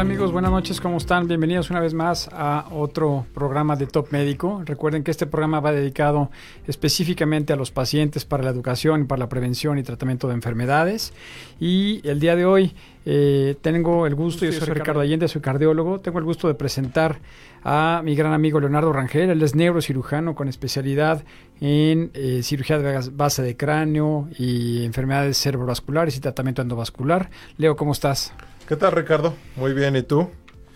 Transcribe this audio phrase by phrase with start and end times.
[0.00, 0.32] Hola amigos?
[0.32, 1.28] Buenas noches, ¿cómo están?
[1.28, 4.62] Bienvenidos una vez más a otro programa de Top Médico.
[4.64, 6.30] Recuerden que este programa va dedicado
[6.66, 11.12] específicamente a los pacientes para la educación, para la prevención y tratamiento de enfermedades.
[11.60, 12.74] Y el día de hoy
[13.04, 17.18] eh, tengo el gusto, yo soy Ricardo Allende, soy cardiólogo, tengo el gusto de presentar
[17.62, 21.24] a mi gran amigo Leonardo Rangel, él es neurocirujano con especialidad
[21.60, 27.28] en eh, cirugía de base de cráneo y enfermedades cerebrovasculares y tratamiento endovascular.
[27.58, 28.32] Leo, ¿cómo estás?
[28.70, 29.34] ¿Qué tal, Ricardo?
[29.56, 30.30] Muy bien, ¿y tú?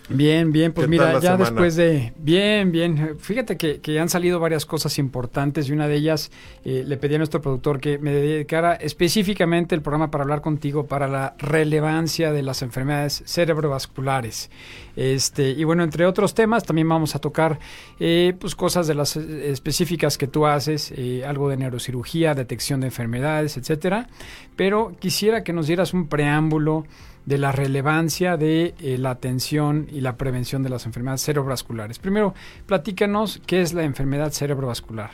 [0.08, 2.12] Bien, bien, pues mira, ya después de...
[2.16, 3.16] Bien, bien.
[3.20, 6.32] Fíjate que, que, han salido varias cosas importantes y una de ellas
[6.64, 10.88] eh, le pedí a nuestro productor que me dedicara específicamente el programa para hablar contigo
[10.88, 14.50] para la relevancia de las enfermedades cerebrovasculares.
[14.96, 17.60] Este, y bueno, entre otros temas también vamos a tocar
[18.00, 20.92] eh, pues cosas de las eh, específicas que tú haces,
[21.24, 24.08] algo de neurocirugía, detección de enfermedades, etcétera.
[24.56, 26.86] Pero quisiera que nos dieras un preámbulo
[27.26, 31.98] de la relevancia de eh, la atención y la prevención de las enfermedades cerebrovasculares.
[31.98, 32.34] Primero,
[32.66, 35.10] platícanos qué es la enfermedad cerebrovascular.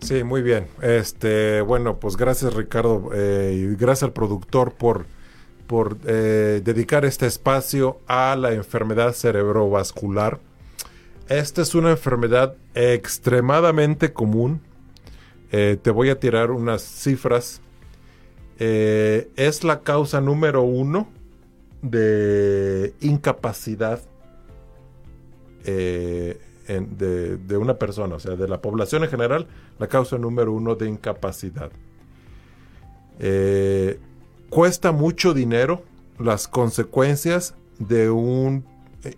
[0.00, 0.66] Sí, muy bien.
[0.82, 5.06] Este, bueno, pues gracias Ricardo eh, y gracias al productor por,
[5.66, 10.40] por eh, dedicar este espacio a la enfermedad cerebrovascular.
[11.28, 14.60] Esta es una enfermedad extremadamente común.
[15.50, 17.60] te voy a tirar unas cifras.
[18.58, 21.06] es la causa número uno
[21.82, 24.00] de incapacidad
[25.64, 30.76] eh, de, una persona, o sea, de la población en general, la causa número uno
[30.76, 31.70] de incapacidad.
[33.18, 33.98] Eh,
[34.50, 35.82] cuesta mucho dinero
[36.18, 38.64] las consecuencias de un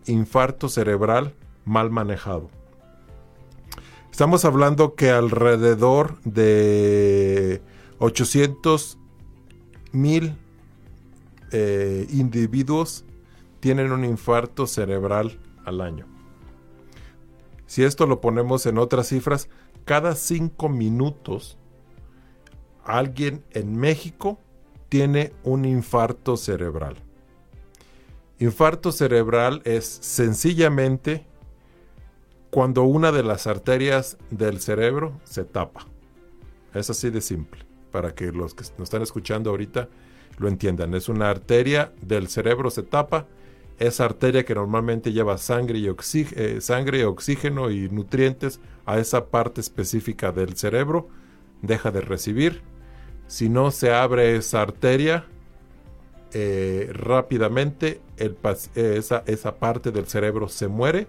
[0.06, 2.48] infarto cerebral mal manejado.
[4.10, 7.60] Estamos hablando que alrededor de
[7.98, 8.98] 800
[9.92, 10.36] mil
[11.52, 13.04] eh, individuos
[13.60, 16.06] tienen un infarto cerebral al año.
[17.66, 19.48] Si esto lo ponemos en otras cifras,
[19.84, 21.58] cada cinco minutos
[22.84, 24.38] alguien en México
[24.88, 26.96] tiene un infarto cerebral.
[28.38, 31.24] Infarto cerebral es sencillamente
[32.50, 35.86] cuando una de las arterias del cerebro se tapa.
[36.74, 39.88] Es así de simple, para que los que nos están escuchando ahorita
[40.38, 40.94] lo entiendan.
[40.94, 43.26] Es una arteria del cerebro, se tapa.
[43.78, 50.30] Esa arteria que normalmente lleva sangre y, eh, oxígeno y nutrientes a esa parte específica
[50.30, 51.08] del cerebro,
[51.62, 52.62] deja de recibir.
[53.26, 55.26] Si no se abre esa arteria,
[56.34, 61.06] eh, rápidamente eh, esa parte del cerebro se muere,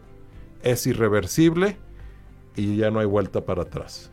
[0.63, 1.77] es irreversible
[2.55, 4.12] y ya no hay vuelta para atrás.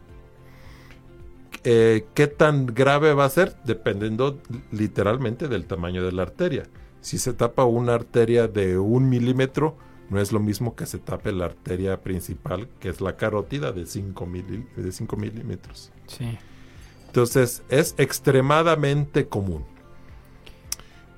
[1.65, 3.57] Eh, ¿Qué tan grave va a ser?
[3.65, 4.41] Dependiendo
[4.73, 6.65] literalmente del tamaño de la arteria.
[7.01, 9.77] Si se tapa una arteria de un milímetro,
[10.09, 13.87] no es lo mismo que se tape la arteria principal, que es la carótida de
[13.87, 15.93] 5 milímetros.
[16.07, 16.39] Sí.
[17.07, 19.65] Entonces, es extremadamente común.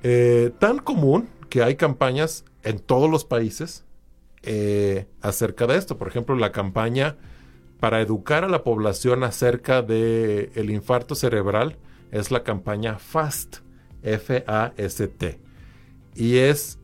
[0.02, 3.84] Eh, tan común que hay campañas en todos los países
[4.42, 5.98] eh, acerca de esto.
[5.98, 7.16] Por ejemplo, la campaña
[7.82, 11.78] para educar a la población acerca del el infarto cerebral
[12.12, 13.56] es la campaña FAST,
[14.04, 15.41] F-A-S-T.
[16.15, 16.78] Y es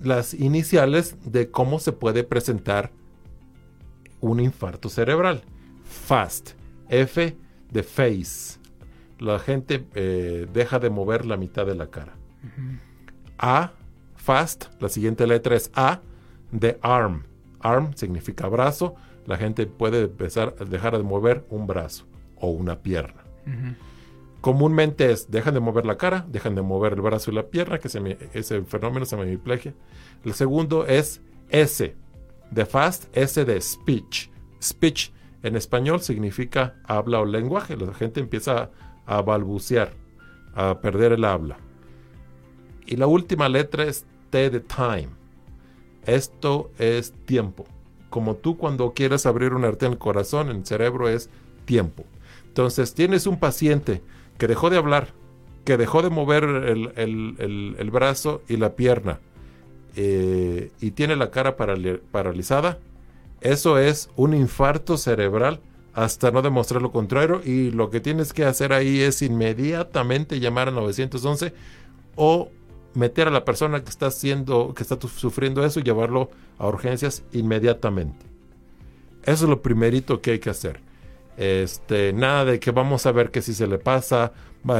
[0.00, 2.90] las iniciales de cómo se puede presentar
[4.18, 5.42] un infarto cerebral.
[5.84, 6.54] FAST,
[6.88, 7.36] F
[7.70, 8.58] de face.
[9.20, 12.16] La gente eh, deja de mover la mitad de la cara.
[13.38, 13.70] A,
[14.16, 16.00] fast, la siguiente letra es A
[16.50, 17.22] de arm.
[17.60, 18.96] Arm significa brazo
[19.30, 22.04] la gente puede empezar a dejar de mover un brazo
[22.34, 23.22] o una pierna.
[24.40, 27.78] Comúnmente es, dejan de mover la cara, dejan de mover el brazo y la pierna,
[27.78, 29.72] que se ese fenómeno se llama hemiplegia.
[30.24, 31.94] El segundo es S,
[32.50, 34.30] de fast, S de speech.
[34.60, 35.12] Speech
[35.44, 37.76] en español significa habla o lenguaje.
[37.76, 38.72] La gente empieza
[39.06, 39.92] a balbucear,
[40.54, 41.56] a perder el habla.
[42.84, 45.10] Y la última letra es T de time.
[46.04, 47.64] Esto es tiempo
[48.10, 51.30] como tú cuando quieras abrir una arteria en el corazón, en el cerebro, es
[51.64, 52.04] tiempo.
[52.46, 54.02] Entonces, tienes un paciente
[54.36, 55.14] que dejó de hablar,
[55.64, 59.20] que dejó de mover el, brazo y la pierna,
[59.96, 62.78] eh, y tiene la cara paralizada,
[63.40, 65.60] eso es un infarto cerebral
[65.94, 70.68] hasta no demostrar lo contrario y lo que tienes que hacer ahí es inmediatamente llamar
[70.68, 71.52] a 911
[72.16, 72.50] o
[72.94, 77.22] meter a la persona que está haciendo, que está sufriendo eso y llevarlo a urgencias
[77.32, 78.26] inmediatamente.
[79.24, 80.80] Eso es lo primerito que hay que hacer.
[81.36, 84.32] Este, nada de que vamos a ver que si se le pasa,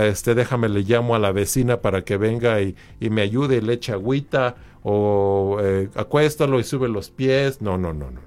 [0.02, 3.74] este, déjame le llamo a la vecina para que venga y, me ayude y le
[3.74, 7.62] eche agüita o eh, acuéstalo y sube los pies.
[7.62, 8.20] No, no, no, no.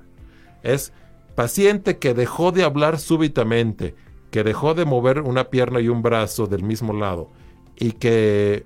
[0.64, 0.94] Es
[1.36, 3.96] paciente que dejó de hablar súbitamente,
[4.32, 7.30] que dejó de mover una pierna y un brazo del mismo lado
[7.76, 8.66] y que,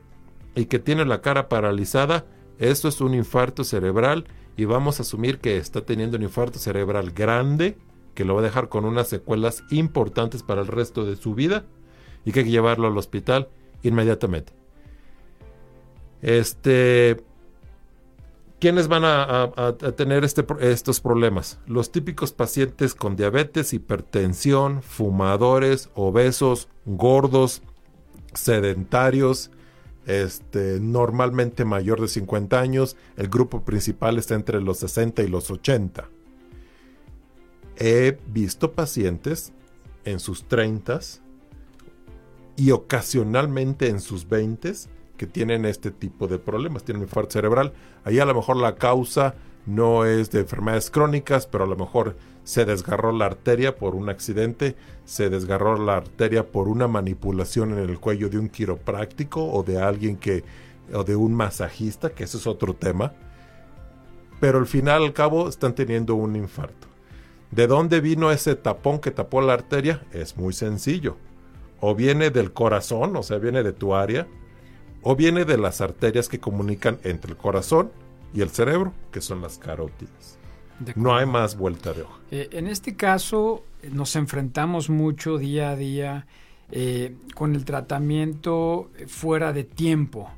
[0.57, 2.25] y que tiene la cara paralizada,
[2.57, 4.25] esto es un infarto cerebral
[4.57, 7.77] y vamos a asumir que está teniendo un infarto cerebral grande
[8.15, 11.65] que lo va a dejar con unas secuelas importantes para el resto de su vida
[12.25, 13.49] y que hay que llevarlo al hospital
[13.83, 14.53] inmediatamente.
[16.23, 17.23] Este,
[18.59, 21.59] ¿Quiénes van a, tener este, estos problemas?
[21.67, 27.61] Los típicos pacientes con diabetes, hipertensión, fumadores, obesos, gordos,
[28.33, 29.51] sedentarios,
[30.07, 32.95] este, normalmente mayor de 50 años.
[33.17, 36.09] El grupo principal está entre los 60 y los 80.
[37.75, 39.53] He visto pacientes
[40.05, 40.99] en sus 30
[42.55, 44.73] y ocasionalmente en sus 20
[45.17, 47.73] que tienen este tipo de problemas, tienen infarto cerebral.
[48.03, 52.15] Ahí a lo mejor la causa no es de enfermedades crónicas, pero a lo mejor
[52.47, 57.79] se desgarró la arteria por un accidente, se desgarró la arteria por una manipulación en
[57.79, 60.45] el cuello de un quiropráctico o de alguien que
[60.93, 63.11] o de un masajista, que ese es otro tema.
[64.39, 66.87] Pero al final al cabo están teniendo un infarto.
[67.51, 70.05] ¿De dónde vino ese tapón que tapó la arteria?
[70.13, 71.17] Es muy sencillo.
[71.81, 74.25] O viene del corazón, o sea, viene de tu área,
[75.01, 77.91] o viene de las arterias que comunican entre el corazón
[78.33, 80.36] y el cerebro, que son las carótidas.
[80.95, 82.19] No hay más vuelta de hoja.
[82.31, 86.27] Eh, en este caso eh, nos enfrentamos mucho día a día
[86.71, 90.29] eh, con el tratamiento fuera de tiempo.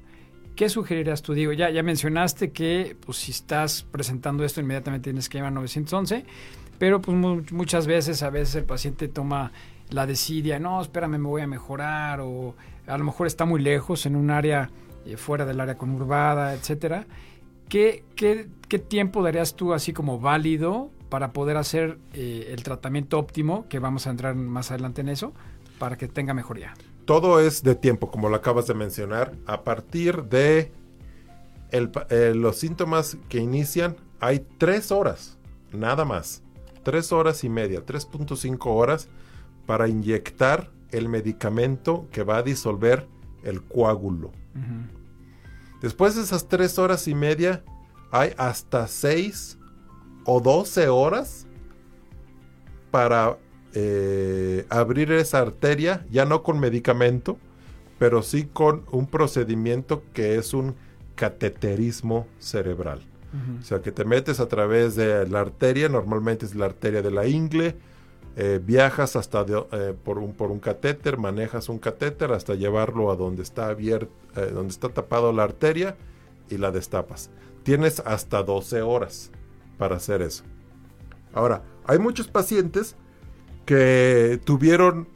[0.55, 1.33] ¿Qué sugerirías tú?
[1.33, 6.25] Digo, ya, ya mencionaste que pues, si estás presentando esto inmediatamente tienes que llamar 911,
[6.77, 7.17] pero pues
[7.51, 9.51] muchas veces, a veces el paciente toma
[9.89, 12.55] la decidia, no, espérame, me voy a mejorar, o
[12.87, 14.69] a lo mejor está muy lejos, en un área
[15.05, 17.07] eh, fuera del área conurbada, etcétera.
[17.67, 23.17] ¿Qué, ¿Qué, qué, tiempo darías tú así como válido para poder hacer eh, el tratamiento
[23.17, 25.33] óptimo, que vamos a entrar más adelante en eso,
[25.79, 26.73] para que tenga mejoría?
[27.05, 29.33] Todo es de tiempo, como lo acabas de mencionar.
[29.47, 30.71] A partir de
[31.71, 35.37] eh, los síntomas que inician, hay tres horas,
[35.73, 36.43] nada más.
[36.83, 39.09] Tres horas y media, 3.5 horas
[39.65, 43.07] para inyectar el medicamento que va a disolver
[43.43, 44.31] el coágulo.
[45.81, 47.63] Después de esas tres horas y media,
[48.11, 49.57] hay hasta seis
[50.25, 51.45] o doce horas
[52.91, 53.37] para
[53.73, 57.37] eh, abrir esa arteria, ya no con medicamento,
[57.99, 60.75] pero sí con un procedimiento que es un
[61.15, 63.01] cateterismo cerebral.
[63.59, 67.11] O sea, que te metes a través de la arteria, normalmente es la arteria de
[67.11, 67.75] la ingle,
[68.35, 73.15] eh, viajas hasta eh, por, un, por un catéter, manejas un catéter hasta llevarlo a
[73.15, 75.95] donde está abierto, eh, donde está tapado la arteria
[76.49, 77.29] y la destapas.
[77.69, 79.29] Tienes hasta 12 horas
[79.77, 80.43] para hacer eso.
[81.35, 82.95] Ahora, hay muchos pacientes
[83.67, 85.07] que tuvieron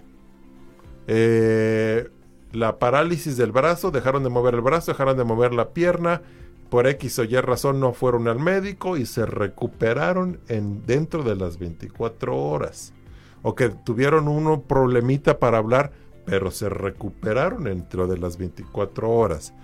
[2.52, 6.22] la parálisis del brazo, dejaron de mover el brazo, dejaron de mover la pierna,
[6.70, 11.36] por X o Y razón no fueron al médico y se recuperaron en, dentro de
[11.36, 12.94] las 24 horas
[13.42, 15.92] o que tuvieron un problemita para hablar,
[16.24, 19.56] pero se recuperaron dentro de las 24 horas,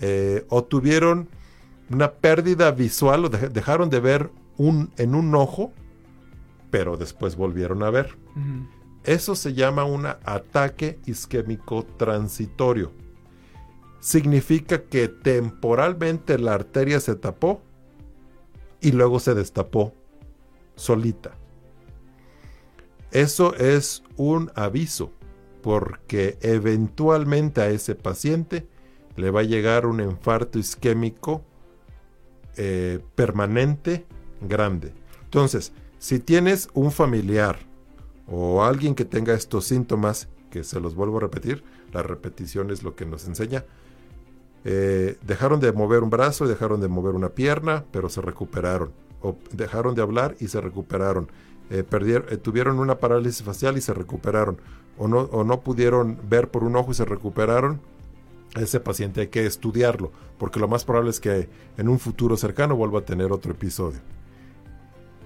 [0.00, 1.28] eh, o tuvieron
[1.90, 5.72] una pérdida visual, o dejaron de ver un, en un ojo,
[6.70, 8.16] pero después volvieron a ver.
[9.04, 12.92] Eso se llama un ataque isquémico transitorio.
[14.00, 17.62] Significa que temporalmente la arteria se tapó
[18.80, 19.94] y luego se destapó
[20.74, 21.32] solita.
[23.12, 25.12] Eso es un aviso
[25.62, 28.66] porque eventualmente a ese paciente
[29.16, 31.42] le va a llegar un infarto isquémico
[32.56, 34.06] eh, permanente
[34.40, 34.92] grande.
[35.24, 37.58] Entonces, si tienes un familiar
[38.26, 42.82] o alguien que tenga estos síntomas, que se los vuelvo a repetir, la repetición es
[42.82, 43.64] lo que nos enseña,
[44.64, 49.36] eh, dejaron de mover un brazo, dejaron de mover una pierna, pero se recuperaron, o
[49.52, 51.28] dejaron de hablar y se recuperaron.
[51.70, 54.58] Eh, eh, tuvieron una parálisis facial y se recuperaron,
[54.98, 57.80] o no pudieron ver por un ojo y se recuperaron,
[58.62, 62.76] ese paciente hay que estudiarlo, porque lo más probable es que en un futuro cercano
[62.76, 64.00] vuelva a tener otro episodio.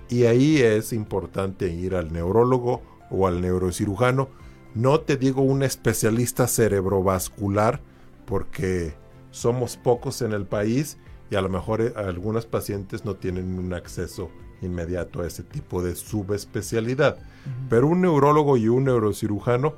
[0.09, 4.29] Y ahí es importante ir al neurólogo o al neurocirujano.
[4.75, 7.81] No te digo un especialista cerebrovascular,
[8.27, 8.95] porque
[9.31, 10.99] somos pocos en el país
[11.31, 14.31] y a lo mejor eh, algunos pacientes no tienen un acceso
[14.63, 17.19] inmediato a ese tipo de subespecialidad.
[17.69, 19.75] Pero un neurólogo y un neurocirujano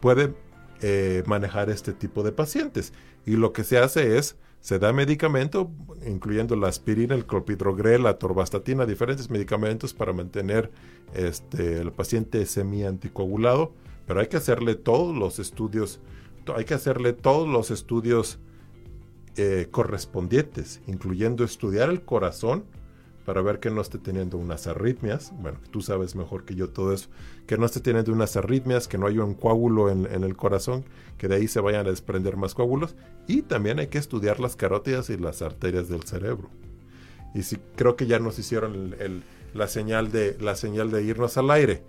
[0.00, 0.36] pueden
[0.80, 2.92] eh, manejar este tipo de pacientes.
[3.26, 5.70] Y lo que se hace es, se da medicamento,
[6.06, 10.70] incluyendo la aspirina, el clopidogrel, la torvastatina, diferentes medicamentos para mantener
[11.12, 13.72] este, el paciente semi-anticoagulado,
[14.06, 16.00] pero hay que hacerle todos los estudios,
[16.56, 18.38] hay que hacerle todos los estudios
[19.36, 22.64] eh, correspondientes, incluyendo estudiar el corazón,
[23.24, 25.32] para ver que no esté teniendo unas arritmias.
[25.38, 27.08] Bueno, tú sabes mejor que yo todo eso.
[27.46, 30.84] Que no esté teniendo unas arritmias, que no haya un coágulo en, el corazón,
[31.18, 32.94] que de ahí se vayan a desprender más coágulos.
[33.26, 36.50] Y también hay que estudiar las carótidas y las arterias del cerebro.
[37.34, 38.94] Y si creo que ya nos hicieron
[39.54, 41.82] la, señal de, la señal de irnos al aire.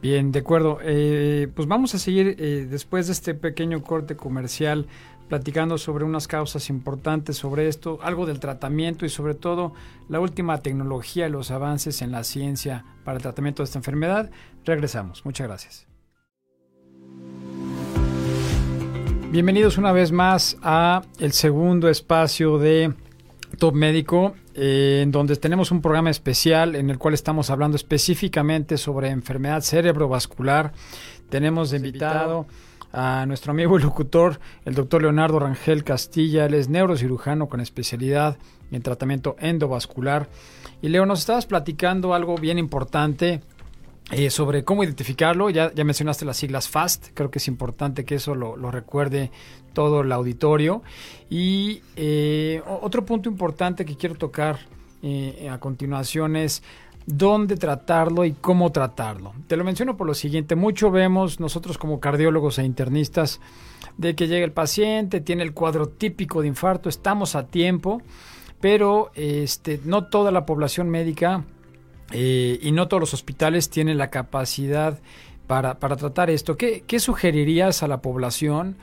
[0.00, 0.78] Bien, de acuerdo.
[0.82, 4.86] Eh, pues vamos a seguir eh, después de este pequeño corte comercial
[5.32, 9.72] platicando sobre unas causas importantes sobre esto, algo del tratamiento y sobre todo
[10.10, 14.30] la última tecnología y los avances en la ciencia para el tratamiento de esta enfermedad.
[14.66, 15.24] Regresamos.
[15.24, 15.86] Muchas gracias.
[19.30, 22.92] Bienvenidos una vez más a el segundo espacio de
[23.58, 28.76] Top Médico, eh, en donde tenemos un programa especial en el cual estamos hablando específicamente
[28.76, 30.74] sobre enfermedad cerebrovascular.
[31.30, 32.44] Tenemos de invitado
[32.92, 36.46] a nuestro amigo y locutor, el doctor Leonardo Rangel Castilla.
[36.46, 38.36] Él es neurocirujano con especialidad
[38.70, 40.28] en tratamiento endovascular.
[40.82, 43.40] Y Leo, nos estabas platicando algo bien importante
[44.10, 45.48] eh, sobre cómo identificarlo.
[45.48, 49.30] Ya, ya mencionaste las siglas FAST, creo que es importante que eso lo, recuerde
[49.72, 50.82] todo el auditorio.
[51.30, 54.58] Y eh, otro punto importante que quiero tocar
[55.02, 56.62] eh, a continuación es
[57.06, 59.32] dónde tratarlo y cómo tratarlo.
[59.46, 63.40] Te lo menciono por lo siguiente, mucho vemos nosotros como cardiólogos e internistas
[63.98, 68.02] de que llega el paciente, tiene el cuadro típico de infarto, estamos a tiempo,
[68.60, 71.44] pero este, no toda la población médica
[72.12, 75.00] eh, y no todos los hospitales tienen la capacidad
[75.46, 76.56] para, tratar esto.
[76.56, 78.76] ¿Qué, sugerirías a la población?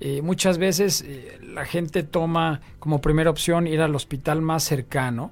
[0.00, 5.30] Eh, muchas veces eh, la gente toma como primera opción ir al hospital más cercano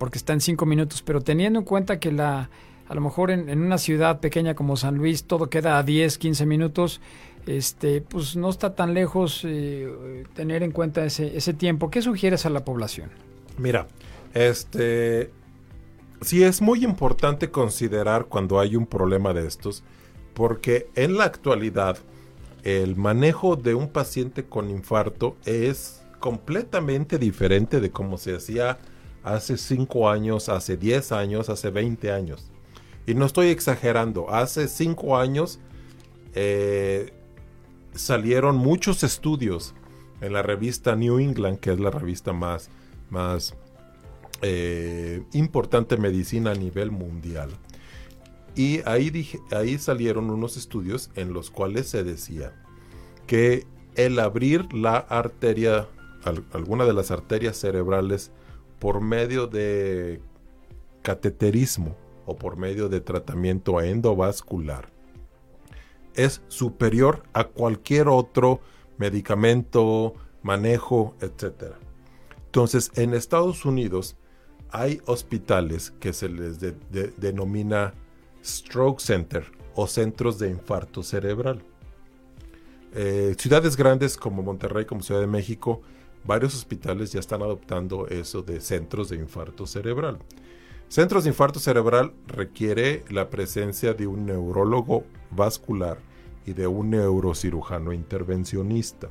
[0.00, 2.48] porque está en cinco minutos, pero teniendo en cuenta que la,
[2.88, 6.46] a lo mejor en, una ciudad pequeña como San Luis todo queda a 10, 15
[6.46, 7.02] minutos,
[7.46, 11.90] este, pues no está tan lejos eh, tener en cuenta ese, ese tiempo.
[11.90, 13.10] ¿Qué sugieres a la población?
[13.58, 13.88] Mira,
[14.32, 15.30] este,
[16.22, 19.84] sí es muy importante considerar cuando hay un problema de estos,
[20.32, 21.98] porque en la actualidad
[22.62, 28.78] el manejo de un paciente con infarto es completamente diferente de cómo se hacía
[29.22, 32.50] hace 5 años, hace 10 años, hace 20 años.
[33.06, 35.58] Y no estoy exagerando, hace 5 años
[36.34, 37.12] eh,
[37.94, 39.74] salieron muchos estudios
[40.20, 42.70] en la revista New England, que es la revista más,
[43.08, 43.54] más
[44.42, 47.50] eh, importante medicina a nivel mundial.
[48.54, 52.52] Y ahí, ahí salieron unos estudios en los cuales se decía
[53.26, 55.88] que el abrir la arteria,
[56.52, 58.30] alguna de las arterias cerebrales
[58.80, 60.20] por medio de
[61.02, 61.96] cateterismo
[62.26, 64.90] o por medio de tratamiento endovascular
[66.14, 68.60] es superior a cualquier otro
[68.98, 71.74] medicamento, manejo, etc.
[72.46, 74.16] Entonces, en Estados Unidos
[74.70, 77.94] hay hospitales que se les denomina
[78.44, 79.44] stroke center
[79.74, 81.62] o centros de infarto cerebral.
[82.92, 85.82] Eh, ciudades grandes como Monterrey, como Ciudad de México,
[86.24, 90.18] varios hospitales ya están adoptando eso de centros de infarto cerebral.
[90.88, 95.98] Centros de infarto cerebral requiere la presencia de un neurólogo vascular
[96.44, 99.08] y de un neurocirujano intervencionista.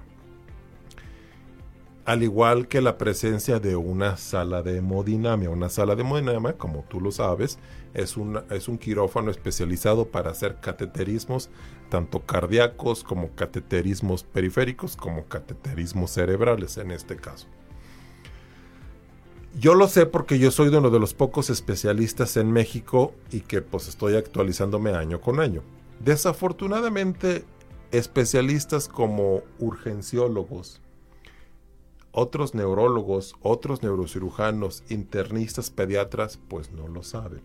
[2.05, 5.49] Al igual que la presencia de una sala de hemodinamia.
[5.51, 7.59] Una sala de hemodinamia, como tú lo sabes,
[7.93, 8.15] es,
[8.50, 11.50] es un quirófano especializado para hacer cateterismos
[11.89, 17.48] tanto cardíacos como cateterismos periféricos como cateterismos cerebrales en este caso.
[19.60, 23.62] Yo lo sé porque yo soy uno de los pocos especialistas en México y que
[23.62, 25.63] pues estoy actualizándome año con año.
[26.00, 27.43] Desafortunadamente,
[27.91, 30.81] especialistas como urgenciólogos,
[32.12, 37.41] otros neurólogos, otros neurocirujanos, internistas, pediatras, pues no lo saben.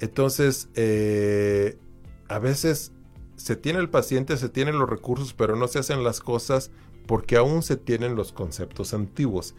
[0.00, 1.76] Entonces, eh,
[2.28, 2.92] a veces
[3.36, 6.70] se tiene el paciente, se tienen los recursos, pero no se hacen las cosas
[7.06, 9.54] porque aún se tienen los conceptos antiguos.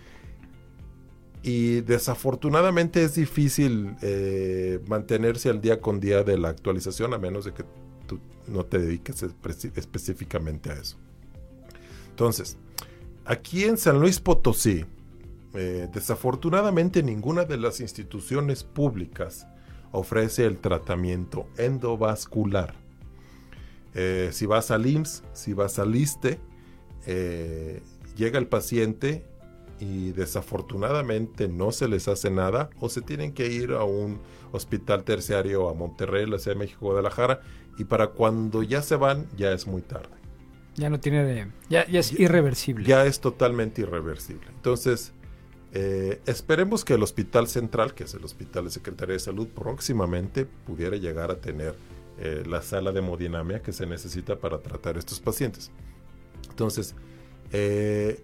[1.44, 7.46] Y desafortunadamente es difícil eh, mantenerse al día con día de la actualización a menos
[7.46, 7.64] de que
[8.08, 9.24] tú no te dediques
[9.76, 10.98] específicamente a eso.
[12.10, 12.58] Entonces,
[13.26, 14.86] aquí en San Luis Potosí,
[15.54, 19.48] eh, desafortunadamente ninguna de las instituciones públicas
[19.92, 22.76] ofrece el tratamiento endovascular.
[23.94, 26.40] Eh, si vas al IMSS, si vas al ISTE,
[27.06, 27.82] eh,
[28.16, 29.26] llega el paciente
[29.80, 34.20] y desafortunadamente no se les hace nada o se tienen que ir a un
[34.52, 37.42] hospital terciario a Monterrey, la Ciudad de México, Guadalajara
[37.78, 40.10] y para cuando ya se van ya es muy tarde.
[40.76, 42.86] Ya no tiene de, ya, es irreversible.
[42.86, 44.48] Ya es totalmente irreversible.
[44.56, 45.14] Entonces,
[45.74, 50.46] eh, esperemos que el Hospital Central, que es el Hospital de Secretaría de Salud, próximamente
[50.46, 51.76] pudiera llegar a tener
[52.20, 55.72] eh, la sala de hemodinamia que se necesita para tratar estos pacientes.
[56.50, 56.94] Entonces,
[57.54, 58.22] eh,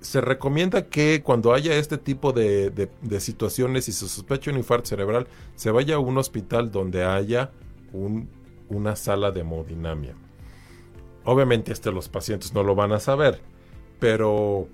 [0.00, 2.90] se recomienda que cuando haya este tipo de,
[3.20, 7.50] situaciones y se sospecha un infarto cerebral, se vaya a un hospital donde haya
[8.68, 10.14] una sala de hemodinamia.
[11.24, 13.40] Obviamente este los pacientes no lo van a saber,
[13.98, 14.68] pero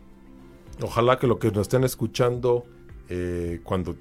[0.82, 2.66] ojalá que lo que nos estén escuchando
[3.08, 3.96] eh, cuando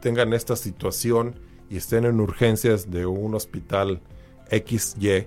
[0.00, 1.34] tengan esta situación
[1.70, 4.00] y estén en urgencias de un hospital
[4.50, 5.26] XY,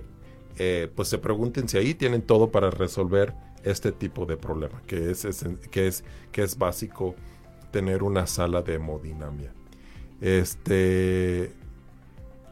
[0.56, 3.34] eh, pues se pregunten si ahí tienen todo para resolver
[3.64, 5.26] este tipo de problema, que es,
[5.70, 7.14] que es, que es básico
[7.70, 9.52] tener una sala de hemodinamia.
[10.20, 11.52] Este,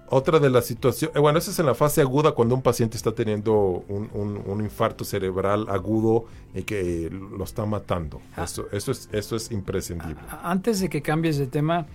[0.09, 2.97] otra de las situaciones, eh, bueno, eso es en la fase aguda cuando un paciente
[2.97, 8.21] está teniendo un, infarto cerebral agudo y que lo está matando.
[8.37, 8.45] Ah.
[8.45, 10.17] Eso, eso, es, eso es imprescindible.
[10.43, 11.87] Antes de que cambies de tema,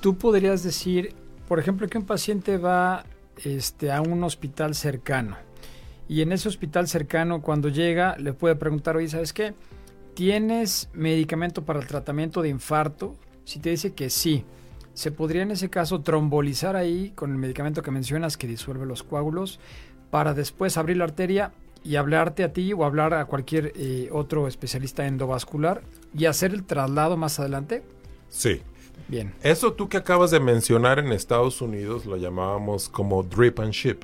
[0.00, 1.14] tú podrías decir,
[1.48, 3.04] por ejemplo, que un paciente va
[3.44, 5.36] este, a un hospital cercano
[6.08, 9.54] y en ese hospital cercano cuando llega le puede preguntar, oye, ¿sabes qué?
[10.14, 13.16] ¿Tienes medicamento para el tratamiento de infarto?
[13.44, 14.44] Si te dice que sí,
[14.94, 19.02] se podría en ese caso trombolizar ahí con el medicamento que mencionas que disuelve los
[19.02, 19.60] coágulos
[20.10, 24.48] para después abrir la arteria y hablarte a ti o hablar a cualquier eh, otro
[24.48, 25.82] especialista endovascular
[26.16, 27.82] y hacer el traslado más adelante?
[28.28, 28.62] Sí.
[29.08, 29.34] Bien.
[29.42, 33.98] Eso tú que acabas de mencionar en Estados Unidos lo llamábamos como drip and ship.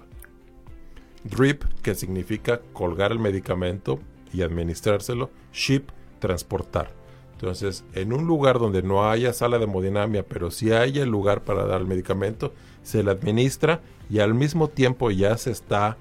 [1.25, 3.99] Drip, que significa colgar el medicamento
[4.33, 5.31] y administrárselo.
[5.53, 5.85] Ship,
[6.19, 7.00] transportar.
[7.41, 11.65] Entonces, en un lugar donde no haya sala de hemodinamia, pero sí haya lugar para
[11.65, 15.97] dar el medicamento, se le administra y al mismo tiempo ya se está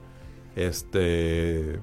[0.58, 1.75] este,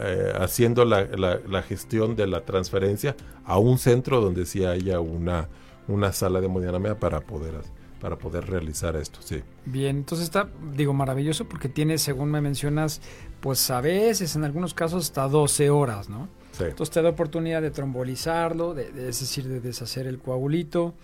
[0.00, 3.14] eh, haciendo la, gestión de la transferencia
[3.44, 5.48] a un centro donde sí haya una,
[5.86, 7.54] una sala de hemodinamia para poder
[8.00, 9.44] para poder realizar esto, sí.
[9.64, 13.00] Bien, entonces está, digo, maravilloso porque tiene, según me mencionas,
[13.40, 16.28] pues a veces, en algunos casos, hasta 12 horas, ¿no?
[16.70, 20.94] Entonces te da oportunidad de trombolizarlo, de, es decir, de deshacer el coagulito.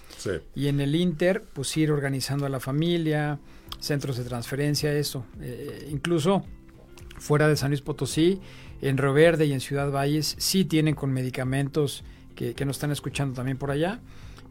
[0.55, 3.39] Y en el Inter, pues ir organizando a la familia,
[3.81, 5.25] centros de transferencia, eso.
[5.41, 6.45] Eh, incluso
[7.19, 8.41] fuera de San Luis Potosí,
[8.81, 12.05] en Río Verde y en Ciudad Valles, sí tienen con medicamentos
[12.37, 14.01] que, que nos están escuchando también por allá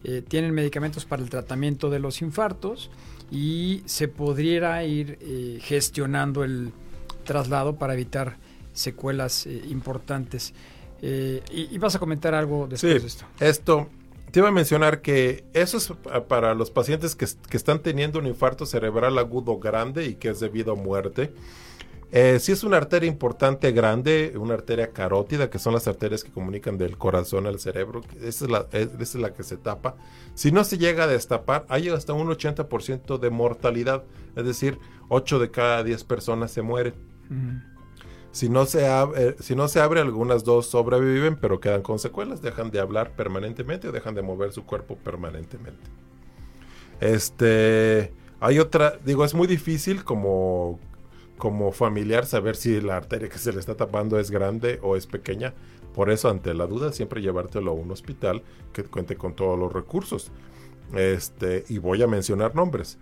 [0.03, 2.91] eh, tienen medicamentos para el tratamiento de los infartos
[3.31, 6.71] y se podría ir eh, gestionando el
[7.23, 8.37] traslado para evitar
[8.73, 10.53] secuelas eh, importantes.
[11.01, 13.25] Y, vas a comentar algo después de esto.
[13.39, 13.87] Esto,
[14.31, 15.91] te iba a mencionar que eso es
[16.27, 20.39] para los pacientes que, que están teniendo un infarto cerebral agudo grande y que es
[20.39, 21.33] debido a muerte.
[22.11, 26.31] Eh, si es una arteria importante, grande, una arteria carótida, que son las arterias que
[26.31, 29.95] comunican del corazón al cerebro, esa es la, es la que se tapa.
[30.33, 34.03] Si no se llega a destapar, hay hasta un 80% de mortalidad,
[34.37, 34.79] es decir,
[35.09, 36.93] 8 de cada 10 personas se mueren.
[38.37, 42.39] Si no, se abre, si no se abre, algunas dos sobreviven, pero quedan con secuelas,
[42.39, 45.81] dejan de hablar permanentemente o dejan de mover su cuerpo permanentemente.
[46.99, 50.79] Este, hay otra, digo, es muy difícil como
[51.39, 55.07] como familiar saber si la arteria que se le está tapando es grande o es
[55.07, 55.55] pequeña.
[55.95, 59.73] Por eso, ante la duda, siempre llevártelo a un hospital que cuente con todos los
[59.73, 60.31] recursos.
[60.93, 62.99] Este, y voy a mencionar nombres.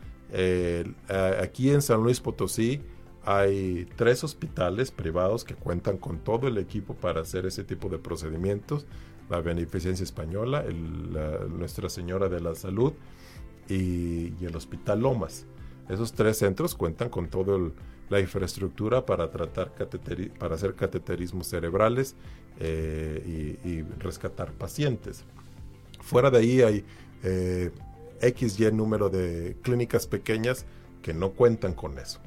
[1.42, 2.82] aquí en San Luis Potosí
[3.26, 7.98] hay tres hospitales privados que cuentan con todo el equipo para hacer ese tipo de
[7.98, 8.86] procedimientos.
[9.30, 10.64] La Beneficencia Española,
[11.50, 12.94] Nuestra Señora de la Salud
[13.68, 15.46] y, y el Hospital Lomas.
[15.90, 17.74] Esos tres centros cuentan con todo el,
[18.10, 19.72] la infraestructura para tratar
[20.40, 22.16] para hacer cateterismos cerebrales
[22.60, 25.24] eh, y, rescatar pacientes.
[26.02, 26.86] Fuera de ahí hay
[27.24, 27.72] eh,
[28.22, 30.66] XY número de clínicas pequeñas
[31.02, 32.20] que no cuentan con eso.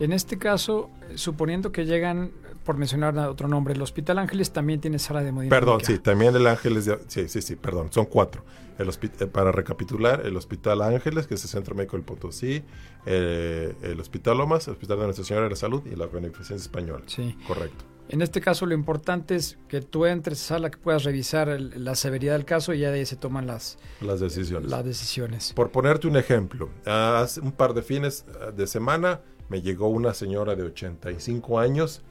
[0.00, 2.32] En este caso, suponiendo que llegan,
[2.64, 5.60] por mencionar otro nombre, el Hospital Ángeles también tiene sala de hemodinámica.
[5.60, 8.42] Perdón, sí, también el Ángeles, sí, sí, sí, perdón, son cuatro.
[8.78, 12.62] El eh, para recapitular, el Hospital Ángeles, que es el Centro Médico del Potosí,
[13.04, 16.64] eh, el Hospital Lomas, el Hospital de Nuestra Señora de la Salud y la Beneficencia
[16.64, 17.04] Española.
[17.06, 17.36] Sí.
[17.46, 17.84] Correcto.
[18.08, 21.94] En este caso lo importante es que tú entres a sala, que puedas revisar la
[21.94, 24.68] severidad del caso y ya de ahí se toman las, las decisiones.
[24.70, 25.52] Las decisiones.
[25.52, 28.24] Por ponerte un ejemplo, hace un par de fines
[28.56, 32.02] de semana me llegó una señora de 85 años,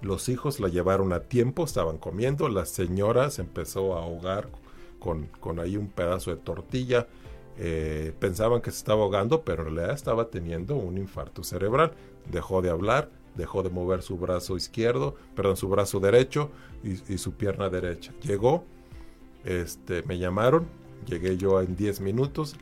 [0.00, 4.48] los hijos la llevaron a tiempo, estaban comiendo, la señora se empezó a ahogar
[4.98, 7.06] con, con ahí un pedazo de tortilla,
[7.58, 11.92] eh, pensaban que se estaba ahogando, pero en realidad estaba teniendo un infarto cerebral,
[12.32, 16.50] dejó de hablar, dejó de mover su brazo izquierdo, perdón, su brazo derecho
[16.82, 18.14] y, su pierna derecha.
[18.22, 18.64] Llegó,
[19.44, 20.66] este, me llamaron,
[21.06, 22.56] llegué yo en 10 minutos,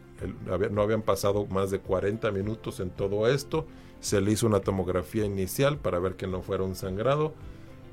[0.72, 3.66] no habían pasado más de 40 minutos en todo esto,
[4.00, 7.34] se le hizo una tomografía inicial para ver que no fuera un sangrado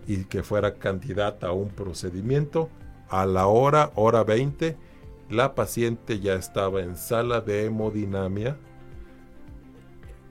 [0.07, 2.69] y que fuera candidata a un procedimiento.
[3.09, 4.77] A la hora, hora 20,
[5.29, 8.57] la paciente ya estaba en sala de hemodinamia,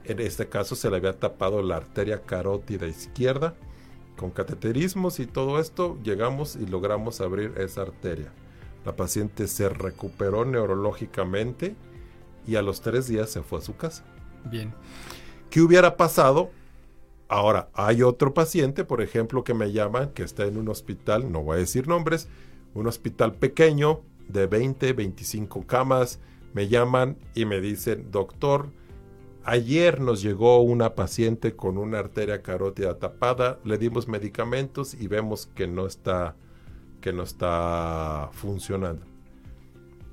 [0.07, 3.55] en este caso se le había tapado la arteria carótida izquierda.
[4.15, 8.31] Con cateterismos y todo esto llegamos y logramos abrir esa arteria.
[8.85, 11.75] La paciente se recuperó neurológicamente
[12.47, 14.05] y a los tres días se fue a su casa.
[14.45, 14.73] Bien.
[15.55, 16.49] ¿Qué hubiera pasado?
[17.29, 21.43] Ahora, hay otro paciente, por ejemplo, que me llama, que está en un hospital, no
[21.43, 22.27] voy a decir nombres,
[22.73, 26.19] un hospital pequeño de 20, 25 camas,
[26.53, 28.67] me llaman y me dicen, doctor,
[29.45, 35.45] Ayer nos llegó una paciente con una arteria carótida tapada, le dimos medicamentos y vemos
[35.55, 36.35] que no está
[36.99, 39.05] que no está funcionando.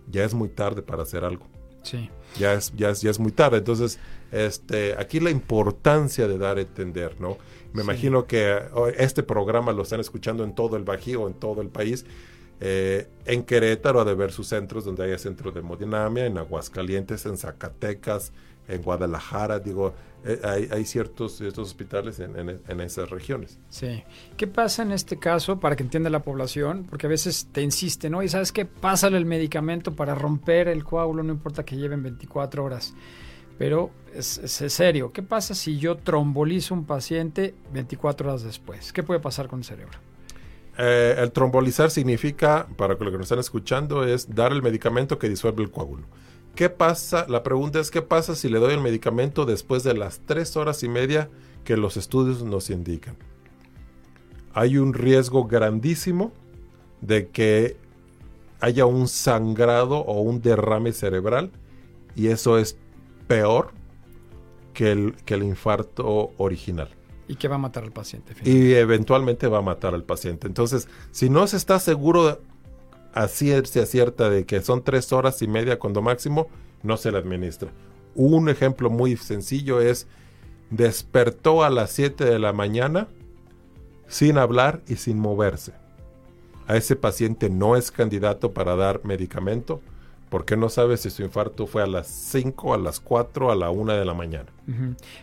[0.09, 1.47] Ya es muy tarde para hacer algo.
[1.83, 2.11] Sí.
[2.39, 3.59] Ya es, ya es, ya es muy tarde.
[3.59, 3.99] Entonces,
[4.33, 7.39] este, aquí la importancia de dar a entender, ¿no?
[7.73, 11.63] Me imagino que oh, este programa lo están escuchando en todo el Bajío, en todo
[11.63, 12.05] el país.
[12.61, 17.37] Eh, en Querétaro, de ver sus centros donde haya centro de hemodinamia, en Aguascalientes, en
[17.37, 18.33] Zacatecas,
[18.69, 23.59] en Guadalajara, digo, eh, hay, ciertos, hospitales en, esas regiones.
[23.69, 24.05] Sí.
[24.37, 26.87] ¿Qué pasa en este caso para que entienda la población?
[26.89, 28.23] Porque a veces te insiste, ¿no?
[28.23, 32.65] Y sabes qué, pásale el medicamento para romper el coágulo, no importa que lleven 24
[32.65, 32.95] horas.
[33.63, 38.93] Pero es, serio, ¿qué pasa si yo trombolizo un paciente 24 horas después?
[38.93, 40.01] ¿Qué puede pasar con el cerebro?
[40.77, 45.29] Eh, el trombolizar significa, para lo que nos están escuchando, es dar el medicamento que
[45.29, 46.03] disuelve el coágulo.
[46.57, 47.25] ¿Qué pasa?
[47.29, 50.83] La pregunta es, ¿qué pasa si le doy el medicamento después de las tres horas
[50.83, 51.31] y media
[51.63, 53.15] que los estudios nos indican?
[54.55, 56.33] Hay un riesgo grandísimo
[57.01, 57.77] de que
[58.59, 61.53] haya un sangrado o un derrame cerebral
[62.17, 62.77] y eso es
[63.33, 63.71] peor
[64.75, 66.91] que el, que el infarto original.
[67.29, 68.35] Y que va a matar al paciente.
[68.45, 70.47] Y eventualmente va a matar al paciente.
[70.47, 72.41] Entonces, si no se está seguro
[73.15, 76.49] así se acierta de que son tres horas y media cuando máximo,
[76.83, 77.71] no se le administra.
[78.15, 80.07] Un ejemplo muy sencillo es,
[80.69, 83.09] despertó a las 7 de la mañana
[84.09, 85.73] sin hablar y sin moverse.
[86.67, 89.81] A ese paciente no es candidato para dar medicamento
[90.33, 93.69] porque no sabe si su infarto fue a las 5, a las 4, a la
[93.69, 94.47] 1 de la mañana.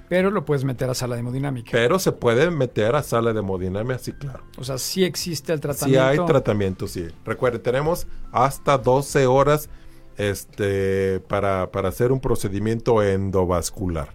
[0.07, 1.71] Pero lo puedes meter a sala de hemodinámica.
[1.71, 4.43] Pero se puede meter a sala de hemodinámica, sí, claro.
[4.59, 6.13] O sea, sí existe el tratamiento.
[6.13, 7.07] Sí hay tratamiento, sí.
[7.25, 9.71] Recuerden, tenemos hasta 12 horas
[10.17, 14.09] este, para, para hacer un procedimiento endovascular.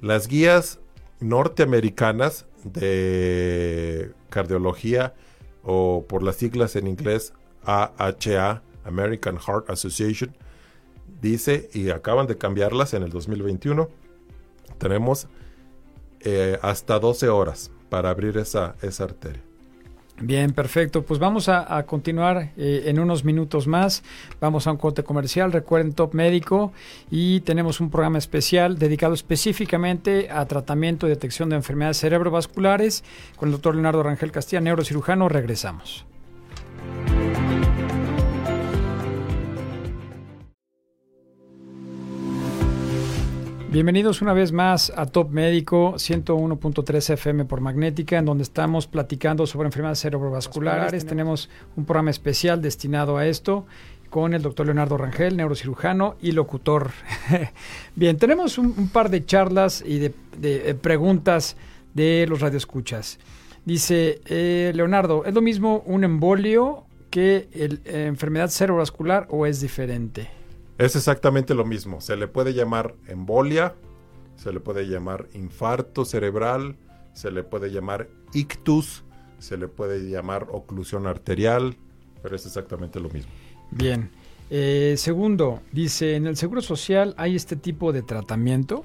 [0.00, 0.78] Las guías
[1.18, 5.12] norteamericanas de cardiología
[5.64, 7.32] o por las siglas en inglés
[7.64, 10.36] AHA American Heart Association,
[11.20, 13.88] dice, y acaban de cambiarlas en el 2021,
[14.78, 15.28] tenemos
[16.20, 19.42] eh, hasta 12 horas para abrir esa, esa arteria.
[20.20, 21.02] Bien, perfecto.
[21.02, 24.02] Pues vamos a, continuar eh, en unos minutos más.
[24.38, 25.50] Vamos a un corte comercial.
[25.50, 26.72] Recuerden Top Médico
[27.10, 33.02] y tenemos un programa especial dedicado específicamente a tratamiento y detección de enfermedades cerebrovasculares
[33.36, 35.28] con el doctor Leonardo Rangel Castilla, neurocirujano.
[35.30, 36.04] Regresamos.
[43.70, 49.46] Bienvenidos una vez más a Top Médico 101.3 FM por Magnética, en donde estamos platicando
[49.46, 51.06] sobre enfermedades cerebrovasculares.
[51.06, 53.66] Tenemos un programa especial destinado a esto
[54.08, 56.90] con el doctor Leonardo Rangel, neurocirujano y locutor.
[57.94, 61.56] Bien, tenemos un, par de charlas y de, eh, preguntas
[61.94, 63.20] de los radioescuchas.
[63.64, 69.60] Dice eh, Leonardo, ¿es lo mismo un embolio que el, eh, enfermedad cerebrovascular o es
[69.60, 70.39] diferente?
[70.80, 72.00] Es exactamente lo mismo.
[72.00, 73.74] Se le puede llamar embolia,
[74.36, 76.76] se le puede llamar infarto cerebral,
[77.12, 79.04] se le puede llamar ictus,
[79.38, 81.76] se le puede llamar oclusión arterial,
[82.22, 83.30] pero es exactamente lo mismo.
[83.70, 84.10] Bien.
[84.48, 88.82] Eh, segundo, dice, ¿en el Seguro Social hay este tipo de tratamiento?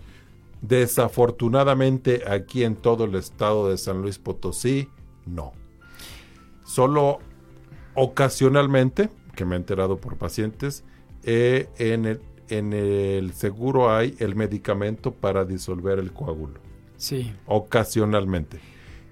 [0.62, 4.90] Desafortunadamente aquí en todo el estado de San Luis Potosí
[5.26, 5.54] no.
[6.66, 7.20] Solo
[7.94, 10.84] ocasionalmente, que me he enterado por pacientes,
[11.26, 16.60] eh, en, el, en el seguro hay el medicamento para disolver el coágulo.
[16.98, 17.34] Sí.
[17.48, 18.60] Ocasionalmente.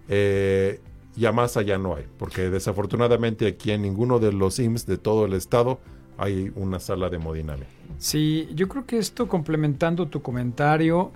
[0.08, 0.80] Eh,
[1.16, 5.26] ya más allá no hay, porque desafortunadamente aquí en ninguno de los IMSS de todo
[5.26, 5.80] el estado
[6.18, 7.68] hay una sala de hemodinamia.
[7.98, 11.12] Sí, yo creo que esto complementando tu comentario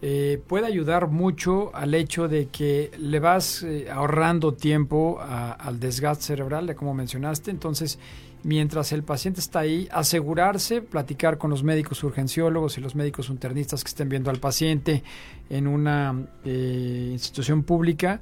[0.00, 6.24] eh, puede ayudar mucho al hecho de que le vas eh, ahorrando tiempo al desgaste
[6.24, 7.50] cerebral, de como mencionaste.
[7.50, 7.98] Entonces,
[8.42, 13.82] mientras el paciente está ahí, asegurarse, platicar con los médicos urgenciólogos y los médicos internistas
[13.82, 15.02] que estén viendo al paciente
[15.50, 18.20] en una eh, institución pública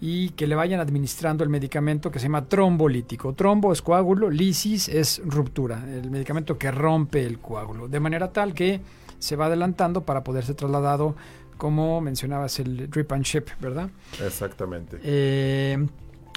[0.00, 3.34] y que le vayan administrando el medicamento que se llama trombolítico.
[3.34, 8.54] Trombo es coágulo, lisis es ruptura, el medicamento que rompe el coágulo, de manera tal
[8.54, 8.80] que
[9.18, 11.14] se va adelantando para poder ser trasladado,
[11.58, 13.90] como mencionabas, el drip and ship, ¿verdad?
[14.24, 14.98] Exactamente.
[15.02, 15.86] Eh,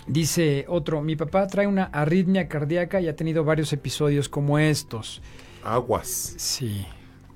[0.07, 5.21] dice otro, mi papá trae una arritmia cardíaca y ha tenido varios episodios como estos.
[5.63, 6.35] Aguas.
[6.37, 6.85] Sí.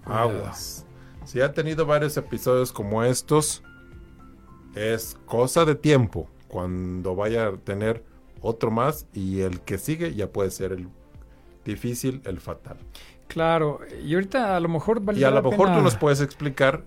[0.05, 0.85] Aguas.
[1.25, 3.63] Si ha tenido varios episodios como estos,
[4.75, 8.03] es cosa de tiempo cuando vaya a tener
[8.41, 10.87] otro más y el que sigue ya puede ser el
[11.65, 12.77] difícil, el fatal.
[13.27, 16.85] Claro, y ahorita a lo mejor Y a lo mejor tú nos puedes explicar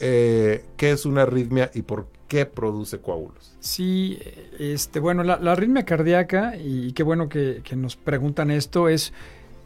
[0.00, 2.21] eh, qué es una arritmia y por qué
[2.54, 3.54] produce coágulos.
[3.60, 4.18] Sí,
[4.58, 9.12] este, bueno, la, arritmia cardíaca, y qué bueno que, nos preguntan esto, es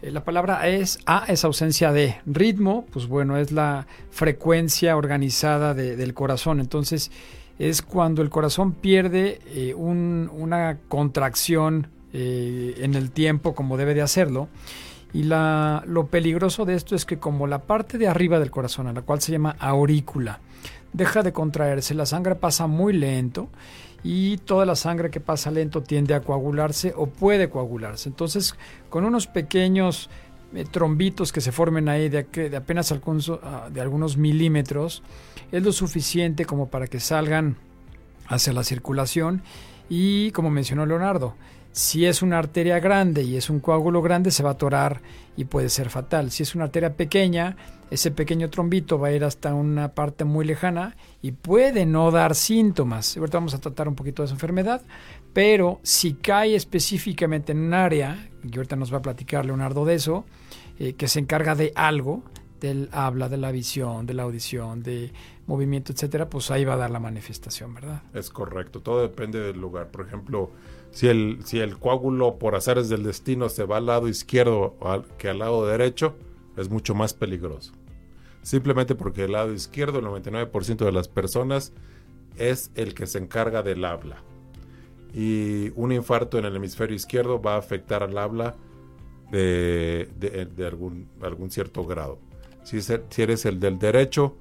[0.02, 5.74] eh, la palabra es A es ausencia de ritmo, pues bueno, es la frecuencia organizada
[5.74, 6.61] del corazón.
[6.61, 7.11] Entonces,
[7.59, 14.48] es cuando el corazón pierde eh, una contracción en el tiempo como debe de hacerlo.
[15.12, 18.87] Y la, lo peligroso de esto es que como la parte de arriba del corazón,
[18.87, 20.40] a la cual se llama aurícula,
[20.96, 23.50] deja de contraerse, la sangre pasa muy lento
[24.02, 28.09] y toda la sangre que pasa lento tiende a coagularse o puede coagularse.
[28.09, 28.54] Entonces,
[28.88, 30.09] con unos pequeños
[30.54, 35.02] eh, trombitos que se formen ahí de, de apenas ah, de algunos milímetros,
[35.52, 37.56] es lo suficiente como para que salgan
[38.26, 39.42] hacia la circulación
[39.90, 41.35] y, como mencionó Leonardo,
[41.76, 45.02] si es una arteria grande y es un coágulo grande, se va a atorar
[45.36, 46.30] y puede ser fatal.
[46.30, 47.58] Si es una arteria pequeña,
[47.90, 52.34] ese pequeño trombito va a ir hasta una parte muy lejana y puede no dar
[52.34, 53.18] síntomas.
[53.18, 54.80] Ahorita vamos a tratar un poquito de esa enfermedad,
[55.34, 59.96] pero si cae específicamente en un área, y ahorita nos va a platicar Leonardo de
[59.96, 60.24] eso,
[60.78, 62.22] eh, que se encarga de algo,
[62.58, 65.12] del habla, de la visión, de la audición, de
[65.46, 68.02] movimiento, etcétera, pues ahí va a dar la manifestación, ¿verdad?
[68.14, 69.90] Es correcto, todo depende del lugar.
[69.90, 70.52] Por ejemplo,
[70.90, 74.77] si el, si el coágulo por azares del destino se va al lado izquierdo
[75.18, 76.14] que al lado derecho,
[76.57, 77.72] es mucho más peligroso.
[78.42, 81.72] Simplemente porque el lado izquierdo, el 99% de las personas,
[82.37, 84.22] es el que se encarga del habla.
[85.12, 88.55] Y un infarto en el hemisferio izquierdo va a afectar al habla
[89.31, 90.09] de,
[90.66, 92.18] algún, algún, cierto grado.
[92.62, 94.37] Si, si, eres el del derecho,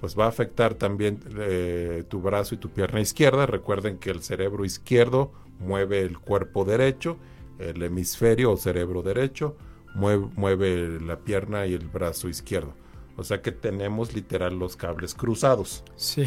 [0.00, 3.46] pues va a afectar también eh, tu brazo y tu pierna izquierda.
[3.46, 7.18] Recuerden que el cerebro izquierdo mueve el cuerpo derecho,
[7.58, 9.56] el hemisferio o cerebro derecho,
[9.94, 12.74] mueve, mueve la pierna y el brazo izquierdo.
[13.16, 15.84] O sea que tenemos literal los cables cruzados.
[15.96, 16.24] Sí.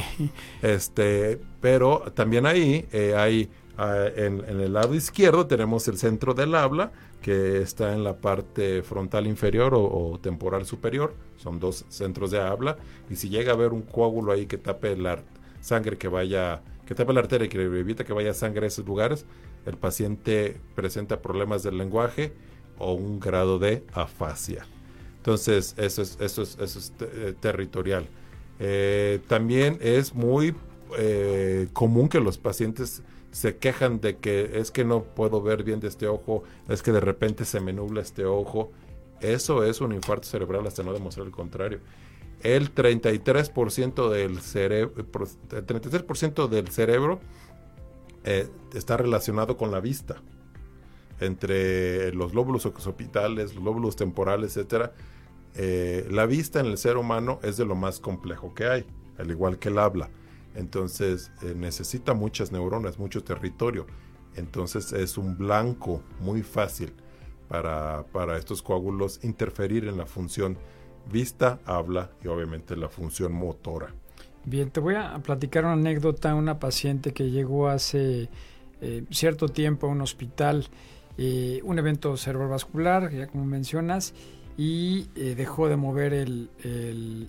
[0.62, 6.56] Este, pero también ahí eh, hay ah, en, el lado izquierdo tenemos el centro del
[6.56, 11.16] habla que está en la parte frontal inferior o, temporal superior.
[11.38, 12.78] Son dos centros de habla.
[13.10, 15.24] Y si llega a haber un coágulo ahí que tape la
[15.60, 18.86] sangre que vaya que tapa la arteria y que evita que vaya sangre a esos
[18.86, 19.26] lugares,
[19.66, 22.34] el paciente presenta problemas del lenguaje
[22.78, 24.66] o un grado de afasia.
[25.18, 28.08] Entonces, eso es, eso es, eso es eh, territorial.
[28.60, 30.56] Eh, también es muy
[30.98, 35.80] eh, común que los pacientes se quejan de que es que no puedo ver bien
[35.80, 38.72] de este ojo, es que de repente se me nubla este ojo.
[39.20, 41.80] Eso es un infarto cerebral hasta no demostrar el contrario
[42.42, 45.08] el 33% del cerebro, el
[45.66, 47.20] 33% del cerebro
[48.24, 50.22] eh, está relacionado con la vista.
[51.20, 54.94] Entre los lóbulos occipitales, los lóbulos temporales, etcétera,
[55.56, 58.86] eh, la vista en el ser humano es de lo más complejo que hay,
[59.18, 60.10] al igual que el habla.
[60.56, 63.86] Entonces eh, necesita muchas neuronas, mucho territorio.
[64.36, 66.94] Entonces es un blanco muy fácil
[67.48, 70.58] para, para estos coágulos interferir en la función
[71.12, 73.94] vista, habla y obviamente la función motora.
[74.46, 76.36] Bien, te voy a platicar una anécdota.
[76.36, 78.30] Una paciente que llegó hace
[78.82, 80.68] eh, cierto tiempo a un hospital,
[81.18, 84.14] eh, un evento cerebrovascular, ya como mencionas,
[84.58, 86.50] y eh, dejó de mover el,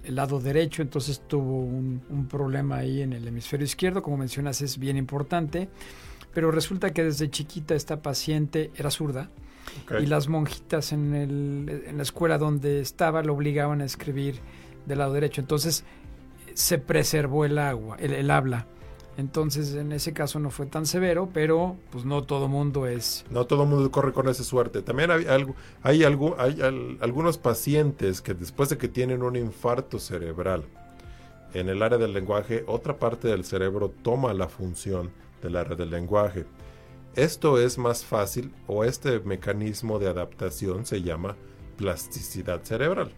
[0.04, 4.78] lado derecho, entonces tuvo un, un, problema ahí en el hemisferio izquierdo, como mencionas es
[4.78, 5.68] bien importante,
[6.34, 9.30] pero resulta que desde chiquita esta paciente era zurda
[10.00, 14.40] y las monjitas en, el, en la escuela donde estaba lo obligaban a escribir
[14.86, 15.84] del lado derecho, entonces
[16.54, 18.66] se preservó el agua, el, el habla.
[19.18, 23.24] Entonces, en ese caso no fue tan severo, pero pues no todo mundo es...
[23.30, 24.82] No todo mundo corre con esa suerte.
[24.82, 26.60] También hay, algo, hay, algo, hay
[27.00, 30.64] algunos pacientes que después de que tienen un infarto cerebral
[31.54, 35.10] en el área del lenguaje, otra parte del cerebro toma la función
[35.42, 36.44] del área del lenguaje.
[37.16, 41.34] Esto es más fácil o este mecanismo de adaptación se llama
[41.78, 43.10] plasticidad cerebral.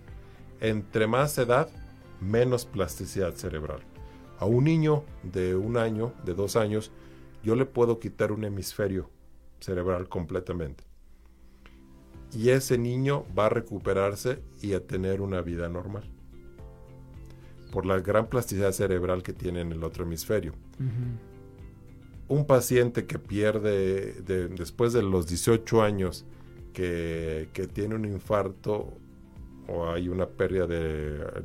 [0.60, 1.68] Entre más edad,
[2.20, 3.80] menos plasticidad cerebral.
[4.38, 6.92] A un niño de un año, de dos años,
[7.42, 9.10] yo le puedo quitar un hemisferio
[9.58, 10.84] cerebral completamente.
[12.32, 16.04] Y ese niño va a recuperarse y a tener una vida normal.
[17.72, 20.52] Por la gran plasticidad cerebral que tiene en el otro hemisferio.
[22.28, 26.24] Un paciente que pierde después de los 18 años,
[26.72, 28.92] que, que tiene un infarto
[29.68, 31.44] o hay una pérdida de,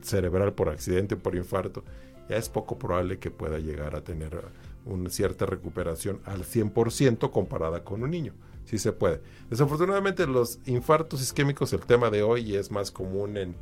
[0.00, 1.84] cerebral por accidente o por infarto,
[2.28, 4.42] ya es poco probable que pueda llegar a tener
[4.86, 8.32] una cierta recuperación al 100% comparada con un niño.
[8.64, 9.20] Sí se puede.
[9.50, 13.56] Desafortunadamente los infartos isquémicos, el tema de hoy es más común en,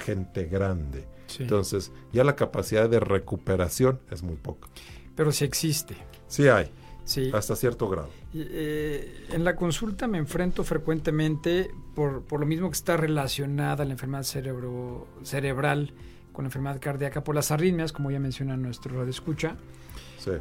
[0.00, 1.06] gente grande.
[1.38, 4.68] Entonces ya la capacidad de recuperación es muy poca.
[5.14, 5.96] Pero sí existe.
[6.28, 6.70] Sí hay.
[7.04, 7.30] Sí.
[7.34, 8.08] Hasta cierto grado.
[8.34, 13.92] Eh, en la consulta me enfrento frecuentemente por, por, lo mismo que está relacionada la
[13.92, 15.92] enfermedad cerebro, cerebral
[16.32, 19.56] con enfermedad cardíaca por las arritmias, como ya menciona nuestro radio escucha.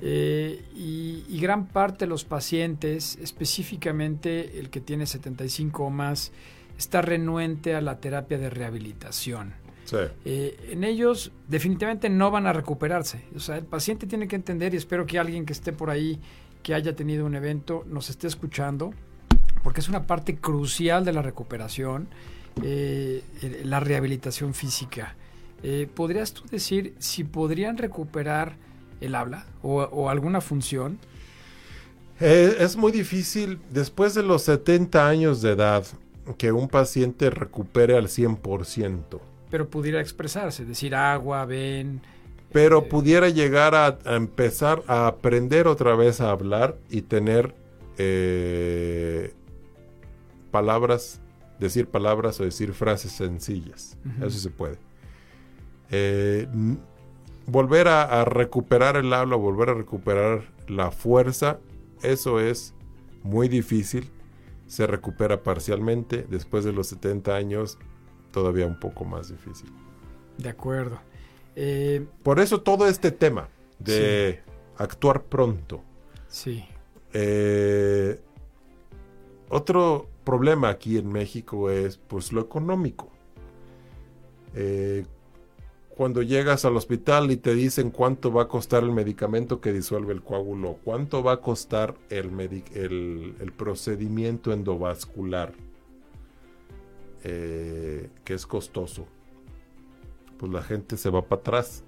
[0.01, 6.31] Eh, y, gran parte de los pacientes, específicamente el que tiene 75 o más,
[6.77, 9.53] está renuente a la terapia de rehabilitación.
[10.25, 13.23] Eh, en ellos definitivamente no van a recuperarse.
[13.35, 16.19] O sea, el paciente tiene que entender y espero que alguien que esté por ahí,
[16.61, 18.93] que haya tenido un evento, nos esté escuchando,
[19.63, 22.07] porque es una parte crucial de la recuperación,
[22.61, 23.23] eh,
[23.63, 25.15] la rehabilitación física.
[25.63, 28.57] Eh, ¿Podrías tú decir si podrían recuperar
[28.99, 30.99] el habla o, alguna función?
[32.19, 35.85] Eh, es muy difícil después de los 70 años de edad
[36.37, 39.19] que un paciente recupere al 100%.
[39.53, 42.01] Pero pudiera expresarse, decir agua, ven.
[42.51, 47.53] Pero eh, pudiera llegar a, empezar a aprender otra vez a hablar y tener
[50.49, 51.21] palabras,
[51.59, 53.95] decir palabras o decir frases sencillas.
[54.23, 54.79] Eso se puede.
[55.91, 56.47] Eh,
[57.45, 61.59] volver a, recuperar el habla, volver a recuperar la fuerza,
[62.01, 62.73] eso es
[63.21, 64.09] muy difícil.
[64.65, 66.25] Se recupera parcialmente.
[66.27, 67.77] Después de los 70 años,
[68.33, 69.69] todavía un poco más difícil.
[70.37, 70.99] De acuerdo.
[71.55, 73.47] Eh, Por eso todo este tema
[73.79, 74.41] de
[74.77, 75.81] actuar pronto.
[76.27, 76.65] Sí.
[77.13, 78.19] Eh,
[79.49, 83.09] otro problema aquí en México es pues lo económico.
[84.55, 85.05] Eh,
[85.95, 90.13] cuando llegas al hospital y te dicen cuánto va a costar el medicamento que disuelve
[90.13, 92.31] el coágulo, cuánto va a costar el,
[92.73, 95.53] el, procedimiento endovascular,
[97.23, 99.05] eh, que es costoso,
[100.37, 101.83] pues la gente se va para atrás.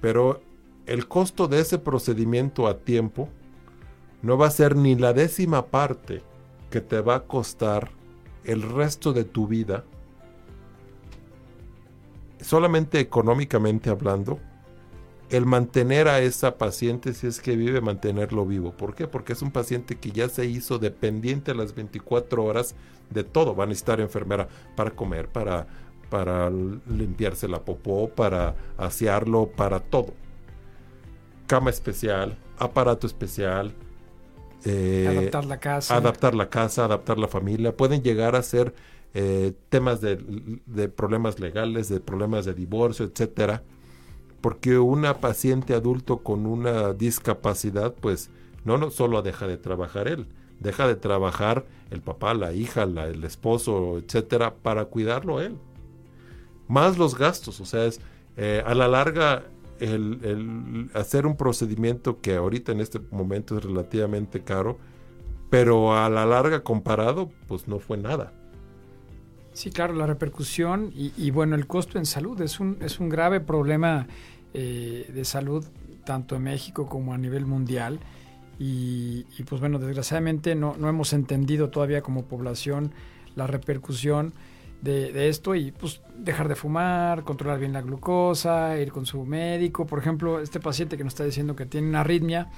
[0.00, 0.42] Pero
[0.86, 3.28] el costo de ese procedimiento a tiempo
[4.22, 6.22] no va a ser ni la décima parte
[6.70, 7.90] que te va a costar
[8.44, 9.84] el resto de tu vida
[12.44, 14.38] solamente económicamente hablando,
[15.36, 18.72] el mantener a esa paciente, si es que vive, mantenerlo vivo.
[18.72, 19.08] ¿Por qué?
[19.08, 22.74] Porque es un paciente que ya se hizo dependiente a las 24 horas
[23.10, 23.56] de todo.
[23.56, 25.66] Va a necesitar enfermera para comer, para,
[26.08, 30.14] para limpiarse la popó, para asearlo, para todo.
[31.46, 33.74] Cama especial, aparato especial.
[34.64, 35.96] Eh, adaptar la casa.
[35.96, 37.76] Adaptar la casa, adaptar la familia.
[37.76, 38.72] Pueden llegar a ser
[39.16, 40.16] eh, temas de,
[40.88, 43.62] problemas legales, de problemas de divorcio, etcétera,
[44.44, 48.28] porque una paciente adulto con una discapacidad, pues
[48.66, 50.26] no, no solo deja de trabajar él,
[50.60, 55.56] deja de trabajar el papá, la hija, el esposo, etcétera, para cuidarlo él.
[56.68, 58.02] Más los gastos, o sea, es,
[58.36, 59.44] eh, a la larga
[59.80, 64.76] el, el, hacer un procedimiento que ahorita en este momento es relativamente caro,
[65.48, 68.34] pero a la larga comparado, pues no fue nada.
[69.54, 73.38] Sí, claro, la repercusión y, bueno, el costo en salud es un, es un grave
[73.38, 74.08] problema
[74.54, 75.64] eh, de salud
[76.04, 78.00] tanto en México como a nivel mundial.
[78.58, 82.92] Y, pues bueno, desgraciadamente no, no, hemos entendido todavía como población
[83.34, 84.32] la repercusión
[84.80, 89.86] de, esto y pues dejar de fumar, controlar bien la glucosa, ir con su médico.
[89.86, 92.48] Por ejemplo, este paciente que nos está diciendo que tiene una arritmia,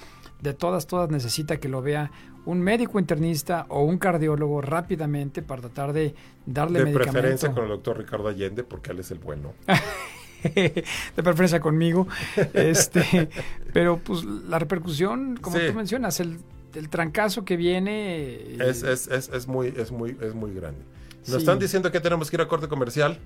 [0.41, 2.11] de todas, todas necesita que lo vea
[2.45, 7.71] un médico internista o un cardiólogo rápidamente para tratar de darle de preferencia con el
[7.71, 9.55] doctor Ricardo Allende porque él es el bueno.
[10.55, 12.07] de preferencia conmigo.
[12.53, 13.29] Este,
[13.73, 16.39] pero pues la repercusión, como tú mencionas, el,
[16.75, 20.81] el, trancazo que viene es, es, es, es, muy es muy es muy grande.
[21.27, 23.19] Nos están diciendo que tenemos que ir a corte comercial.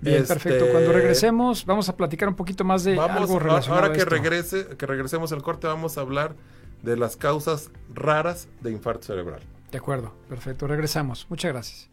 [0.00, 0.66] Bien, perfecto.
[0.70, 4.66] Cuando este, regresemos, vamos a platicar un poquito más de algo relacionado Ahora que regrese,
[4.78, 6.34] que regresemos al corte, vamos a hablar
[6.82, 9.42] de las causas raras de infarto cerebral.
[9.70, 10.66] De acuerdo, perfecto.
[10.66, 11.26] Regresamos.
[11.28, 11.89] Muchas gracias.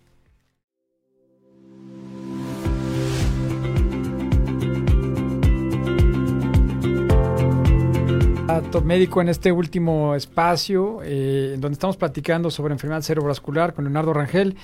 [8.83, 14.55] Médico en este último espacio, eh, donde estamos platicando sobre enfermedad cerebrovascular con Leonardo Rangel.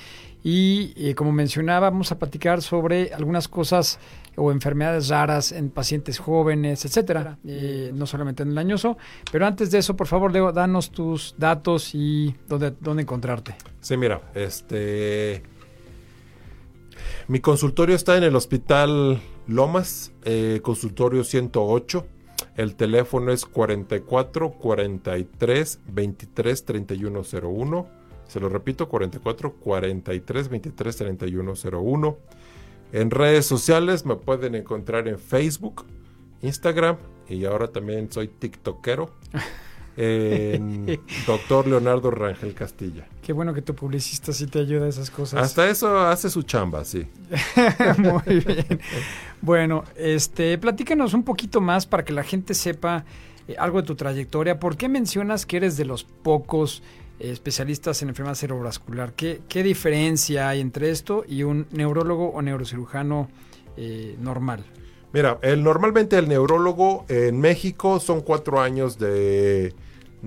[0.44, 4.00] Y eh, como mencionaba, vamos a platicar sobre algunas cosas
[4.36, 8.98] o enfermedades raras en pacientes jóvenes, etcétera, eh, no solamente en el añoso.
[9.32, 13.56] Pero antes de eso, por favor, Leo, danos tus datos y dónde, dónde encontrarte.
[13.82, 15.44] Sí, mira, este.
[17.28, 20.14] Mi consultorio está en el Hospital Lomas,
[20.62, 22.06] consultorio 108.
[22.56, 27.88] El teléfono es 44 43 23 31 01.
[28.28, 32.18] Se lo repito, 44 43 23 31 01.
[32.92, 35.86] En redes sociales me pueden encontrar en Facebook,
[36.42, 36.98] Instagram
[37.28, 39.10] y ahora también soy TikTokero.
[39.98, 43.06] en Doctor Leonardo Rangel Castilla.
[43.22, 45.42] Qué bueno que tu publicista sí te ayuda a esas cosas.
[45.42, 47.08] Hasta eso hace su chamba, sí.
[47.98, 48.80] Muy bien.
[49.42, 53.06] Bueno, este, platícanos un poquito más para que la gente sepa
[53.48, 54.60] eh, algo de tu trayectoria.
[54.60, 56.82] ¿Por qué mencionas que eres de los pocos
[57.20, 59.14] eh, especialistas en enfermedad cerebrovascular?
[59.14, 63.30] ¿Qué, ¿Qué, diferencia hay entre esto y un neurólogo o neurocirujano
[63.78, 64.66] eh, normal?
[65.14, 69.76] Mira, normalmente el neurólogo en México son cuatro años de,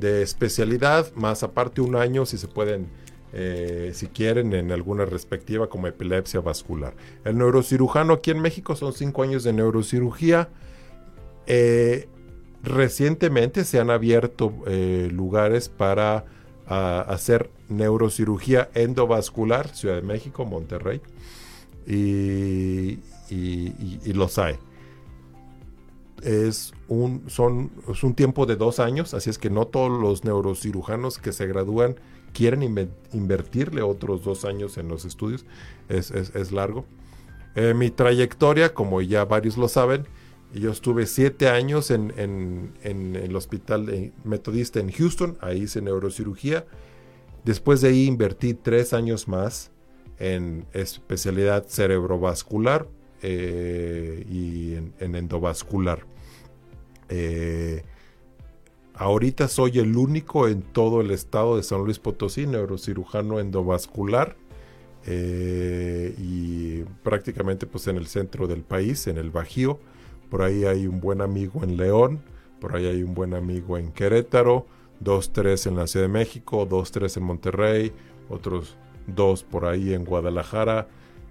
[0.00, 2.86] especialidad, más aparte un año si se pueden,
[3.32, 6.94] eh, si quieren, en alguna respectiva como epilepsia vascular.
[7.24, 10.50] El neurocirujano aquí en México son cinco años de neurocirugía.
[11.48, 12.08] Eh,
[12.62, 16.26] recientemente se han abierto eh, lugares para
[16.68, 21.00] hacer neurocirugía endovascular, Ciudad de México, Monterrey,
[21.88, 24.56] y, y los hay
[26.26, 30.24] es un, son, es un tiempo de dos años, así es que no todos los
[30.24, 31.96] neurocirujanos que se gradúan
[32.32, 32.62] quieren
[33.12, 35.46] invertirle otros dos años en los estudios,
[35.88, 36.84] es, es, largo.
[37.54, 40.06] Eh, mi trayectoria, como ya varios lo saben,
[40.52, 46.66] yo estuve siete años en, en, en el hospital metodista en Houston, ahí hice neurocirugía.
[47.44, 49.70] Después de ahí invertí tres años más
[50.18, 52.88] en especialidad cerebrovascular,
[53.22, 56.04] eh, y en, endovascular.
[57.08, 57.82] Eh,
[58.94, 64.36] ahorita soy el único en todo el estado de San Luis Potosí, neurocirujano endovascular.
[65.08, 69.78] Eh, y prácticamente pues en el centro del país, en el Bajío.
[70.30, 72.20] Por ahí hay un buen amigo en León,
[72.60, 74.66] por ahí hay un buen amigo en Querétaro,
[74.98, 77.92] dos, tres en la Ciudad de México, dos, tres en Monterrey,
[78.28, 78.76] otros
[79.06, 80.88] dos por ahí en Guadalajara,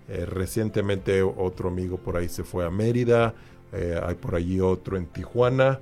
[0.07, 3.33] eh, recientemente otro amigo por ahí se fue a Mérida,
[3.75, 5.79] eh, hay por allí otro en Tijuana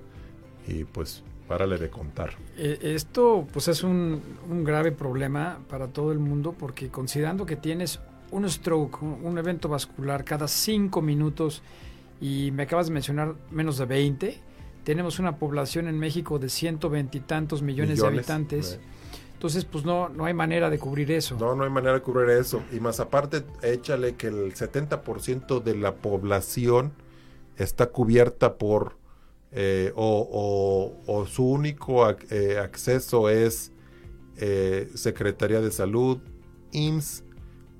[0.67, 2.31] y pues párale de contar.
[2.57, 4.21] Eh, esto pues es un,
[4.63, 7.99] grave problema para todo el mundo porque considerando que tienes
[8.31, 11.61] un stroke, un evento vascular cada cinco minutos
[12.19, 14.39] y me acabas de mencionar menos de 20,
[14.83, 18.79] tenemos una población en México de 120 y tantos millones, de habitantes.
[19.33, 21.35] Entonces, pues no, no hay manera de cubrir eso.
[21.37, 22.63] No, no hay manera de cubrir eso.
[22.71, 26.93] Y más aparte, échale que el 70% de la población
[27.57, 28.97] está cubierta por,
[29.51, 33.71] eh, o, su único eh, acceso es
[34.37, 36.19] eh, Secretaría de Salud,
[36.71, 37.23] IMSS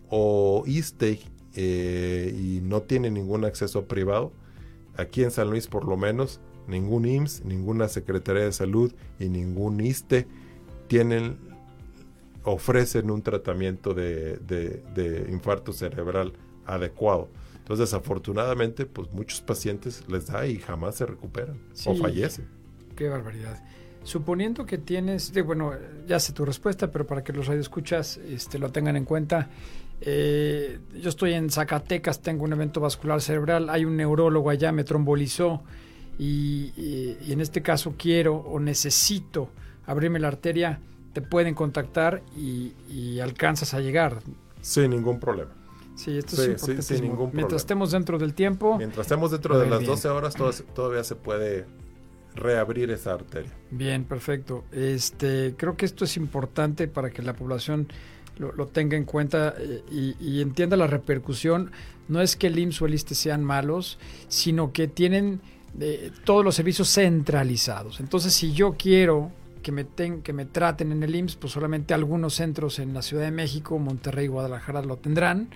[0.09, 1.19] o ISTE,
[1.55, 4.31] y no tiene ningún acceso privado.
[4.97, 9.79] Aquí en San Luis, por lo menos, ningún IMSS, ninguna Secretaría de Salud y ningún
[9.79, 10.27] ISTE
[10.87, 11.37] tienen
[12.43, 16.33] ofrecen un tratamiento de, infarto cerebral
[16.65, 17.29] adecuado.
[17.63, 22.47] Entonces, desafortunadamente, pues muchos pacientes les da y jamás se recuperan o fallecen.
[22.95, 23.63] Qué barbaridad.
[24.03, 25.71] Suponiendo que tienes, bueno,
[26.05, 29.49] ya sé tu respuesta, pero para que los radioescuchas este, lo tengan en cuenta,
[30.01, 34.83] eh, yo estoy en Zacatecas, tengo un evento vascular cerebral, hay un neurólogo allá, me
[34.83, 35.63] trombolizó
[36.19, 36.73] y,
[37.25, 39.49] y en este caso quiero o necesito
[39.85, 40.81] abrirme la arteria
[41.13, 44.17] te pueden contactar y, alcanzas a llegar.
[44.61, 45.51] Sin ningún problema.
[45.95, 47.31] Sí, esto es sin ningún problema.
[47.33, 48.77] Mientras estemos dentro del tiempo.
[48.77, 50.35] Mientras estemos dentro de las 12 horas,
[50.73, 51.65] todavía se puede
[52.35, 53.51] reabrir esa arteria.
[53.71, 54.63] Bien, perfecto.
[54.71, 57.87] Este, creo que esto es importante para que la población
[58.37, 59.83] lo, tenga en cuenta eh,
[60.19, 61.71] y, entienda la repercusión.
[62.07, 65.41] No es que el IMSS o el ISTE sean malos, sino que tienen
[65.79, 67.99] eh, todos los servicios centralizados.
[67.99, 69.31] Entonces, si yo quiero
[69.61, 69.85] que me,
[70.23, 73.77] que me traten en el IMSS, pues solamente algunos centros en la Ciudad de México,
[73.77, 75.49] Monterrey, Guadalajara lo tendrán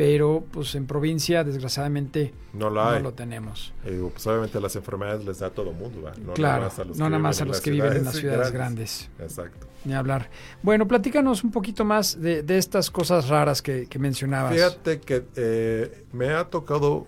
[0.00, 3.74] pero pues en provincia desgraciadamente no lo, tenemos.
[3.84, 6.78] Eh, pues obviamente las enfermedades les da a todo el mundo, no claro, nada más
[6.78, 9.10] a los no que nada más a los que viven en las ciudades grandes.
[9.18, 9.66] Exacto.
[9.84, 10.30] Ni hablar.
[10.62, 14.54] Bueno, platícanos un poquito más de, estas cosas raras que, mencionabas.
[14.54, 17.06] Fíjate que eh, me ha tocado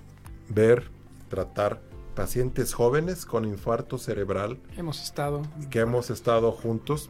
[0.50, 0.90] ver,
[1.30, 1.80] tratar
[2.14, 4.58] pacientes jóvenes con infarto cerebral.
[4.76, 5.40] Hemos estado.
[5.70, 7.08] Que hemos estado juntos.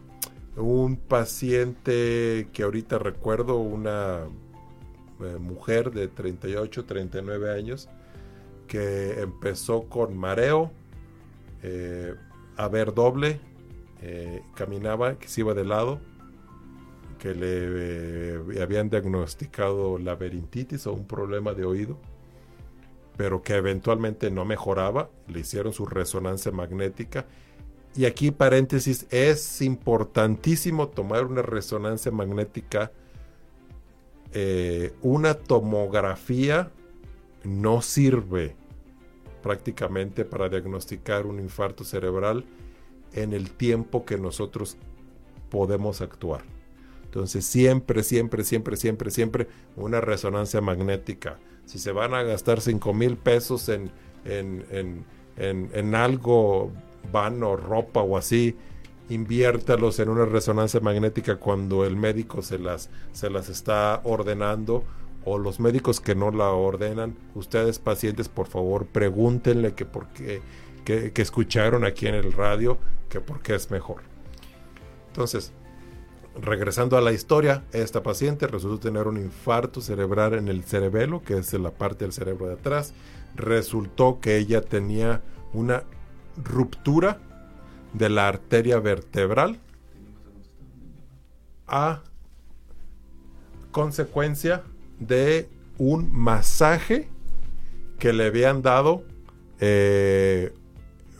[0.54, 4.28] Un paciente que ahorita recuerdo, una
[5.24, 7.88] eh, mujer de 38, 39 años
[8.66, 10.70] que empezó con mareo,
[11.62, 12.14] eh,
[12.56, 13.40] a ver doble,
[14.00, 16.00] eh, caminaba, que se iba de lado,
[17.18, 21.98] que le habían diagnosticado laberintitis o un problema de oído,
[23.16, 27.26] pero que eventualmente no mejoraba, le hicieron su resonancia magnética.
[27.94, 32.90] Y aquí paréntesis, es importantísimo tomar una resonancia magnética
[34.32, 36.70] eh, una tomografía
[37.44, 38.56] no sirve
[39.42, 42.44] prácticamente para diagnosticar un infarto cerebral
[43.12, 44.76] en el tiempo que nosotros
[45.50, 46.42] podemos actuar.
[47.04, 51.38] Entonces siempre, siempre, siempre, siempre, siempre una resonancia magnética.
[51.66, 53.90] Si se van a gastar 5 mil pesos en,
[54.24, 54.64] en,
[55.36, 56.72] en, en, algo
[57.12, 58.56] vano, ropa o así,
[59.12, 64.84] inviértalos en una resonancia magnética cuando el médico se las, se las está ordenando
[65.24, 70.42] o los médicos que no la ordenan, ustedes pacientes por favor pregúntenle que por qué,
[70.84, 74.02] que, escucharon aquí en el radio, que por qué es mejor.
[75.08, 75.52] Entonces,
[76.40, 81.38] regresando a la historia, esta paciente resultó tener un infarto cerebral en el cerebelo, que
[81.38, 82.94] es la parte del cerebro de atrás.
[83.36, 85.84] Resultó que ella tenía una
[86.42, 87.20] ruptura
[87.92, 89.58] de la arteria vertebral
[91.66, 92.02] a
[93.70, 94.62] consecuencia
[94.98, 97.08] de un masaje
[97.98, 99.04] que le habían dado
[99.60, 100.52] eh,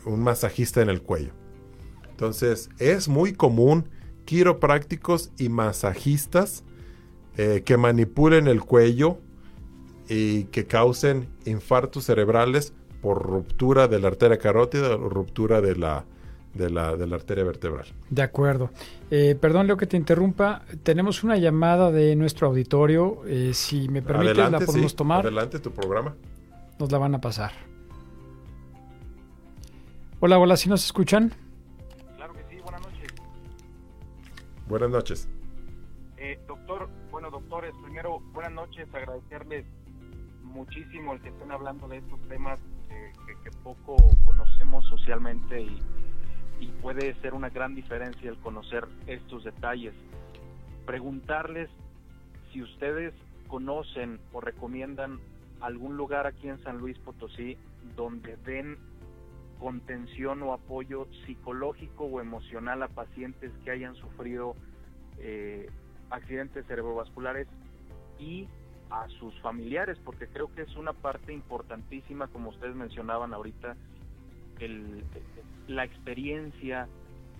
[0.05, 1.31] un masajista en el cuello.
[2.11, 3.89] Entonces es muy común
[4.25, 6.63] quiroprácticos y masajistas
[7.37, 9.17] eh, que manipulen el cuello
[10.07, 16.05] y que causen infartos cerebrales por ruptura de la arteria carótida o ruptura de la
[16.53, 17.85] de la, de la arteria vertebral.
[18.09, 18.69] De acuerdo.
[19.09, 20.63] Eh, perdón, Leo, que te interrumpa.
[20.83, 23.21] Tenemos una llamada de nuestro auditorio.
[23.25, 25.21] Eh, si me permites, la podemos tomar.
[25.21, 26.15] Adelante, tu programa.
[26.79, 27.51] Nos la van a pasar.
[30.19, 31.33] Hola, hola, ¿sí nos escuchan?
[32.15, 33.13] Claro que sí, buenas noches.
[34.67, 35.29] Buenas noches.
[36.17, 39.65] Eh, doctor, bueno, doctores, primero, buenas noches, agradecerles
[40.43, 42.59] muchísimo el que estén hablando de estos temas
[43.43, 45.81] que poco conocemos socialmente y
[46.63, 49.93] y puede ser una gran diferencia el conocer estos detalles.
[50.85, 51.69] Preguntarles
[52.51, 53.13] si ustedes
[53.49, 55.19] conocen o recomiendan
[55.59, 57.57] algún lugar aquí en San Luis Potosí
[57.97, 58.77] donde den
[59.59, 64.55] contención o apoyo psicológico o emocional a pacientes que hayan sufrido
[65.19, 65.69] eh,
[66.09, 67.47] accidentes cerebrovasculares
[68.19, 68.47] y
[68.89, 73.75] a sus familiares, porque creo que es una parte importantísima, como ustedes mencionaban ahorita,
[74.59, 75.03] el,
[75.67, 76.87] la experiencia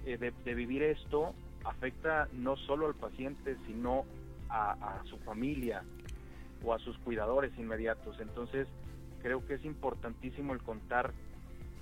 [0.05, 1.33] eh, de, vivir esto
[1.63, 4.05] afecta no solo al paciente, sino
[4.49, 5.83] a, su familia
[6.63, 8.19] o a sus cuidadores inmediatos.
[8.19, 8.67] Entonces,
[9.23, 11.11] creo que es importantísimo el contar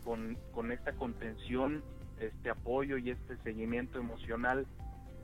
[0.05, 1.83] con, con esta contención,
[2.19, 4.65] este apoyo y este seguimiento emocional,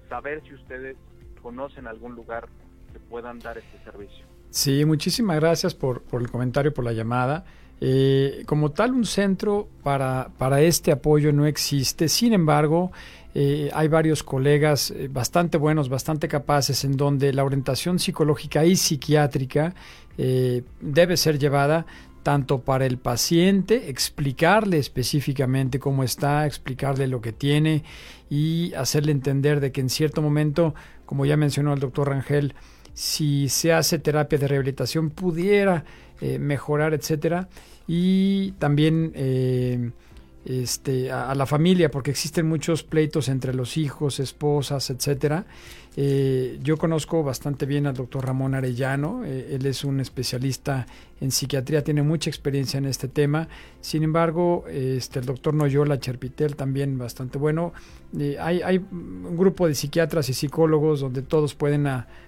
[0.09, 0.97] saber si ustedes
[1.41, 2.49] conocen algún lugar
[2.91, 4.25] que puedan dar este servicio.
[4.49, 7.45] Sí, muchísimas gracias por, por el comentario, por la llamada.
[7.79, 12.09] Eh, como tal, un centro para, para, este apoyo no existe.
[12.09, 12.91] Sin embargo,
[13.35, 18.75] eh, hay varios colegas eh, bastante buenos, bastante capaces, en donde la orientación psicológica y
[18.75, 19.73] psiquiátrica
[20.81, 21.85] debe ser llevada
[22.23, 27.83] tanto para el paciente, explicarle específicamente cómo está, explicarle lo que tiene
[28.31, 30.73] y hacerle entender de que en cierto momento,
[31.05, 32.55] como ya mencionó el doctor Rangel,
[32.93, 35.85] si se hace terapia de rehabilitación pudiera
[36.21, 37.47] eh, mejorar, etcétera.
[37.87, 39.91] Y también eh,
[40.45, 45.45] este, a, la familia, porque existen muchos pleitos entre los hijos, esposas, etcétera.
[45.95, 50.85] Eh, yo conozco bastante bien al doctor Ramón Arellano, él es un especialista
[51.21, 53.47] en psiquiatría, tiene mucha experiencia en este tema.
[53.81, 57.73] Sin embargo, este, el doctor Noyola Cherpitel también bastante bueno.
[58.39, 61.87] Hay, hay, un grupo de psiquiatras y psicólogos donde todos pueden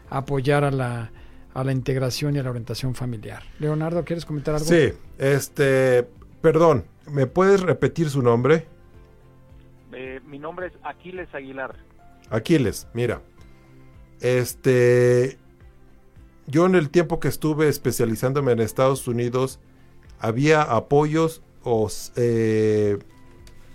[0.10, 1.12] apoyar a la,
[1.54, 3.44] a la integración y a la orientación familiar.
[3.60, 4.66] Leonardo, ¿quieres comentar algo?
[4.66, 6.08] Sí, este,
[6.42, 8.68] perdón, ¿Me puedes repetir su nombre?
[9.94, 11.76] Eh, mi nombre es Aquiles Aguilar.
[12.30, 13.22] Aquiles, mira.
[14.22, 15.38] Este.
[16.46, 19.60] Yo en el tiempo que estuve especializándome en Estados Unidos,
[20.20, 22.98] había apoyos o eh,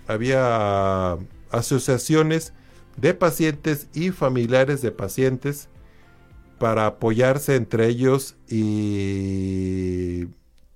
[0.07, 1.17] había
[1.51, 2.53] asociaciones
[2.97, 5.69] de pacientes y familiares de pacientes
[6.57, 10.27] para apoyarse entre ellos y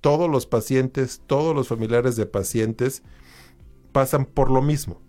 [0.01, 3.03] todos los pacientes, todos los familiares de pacientes
[3.91, 5.01] pasan por lo mismo.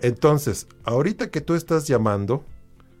[0.00, 2.44] Entonces, ahorita que tú estás llamando,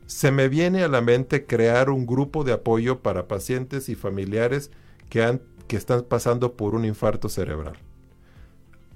[0.06, 4.70] se me viene a la mente crear un grupo de apoyo para pacientes y familiares
[5.10, 7.76] que, han, que están pasando por un infarto cerebral.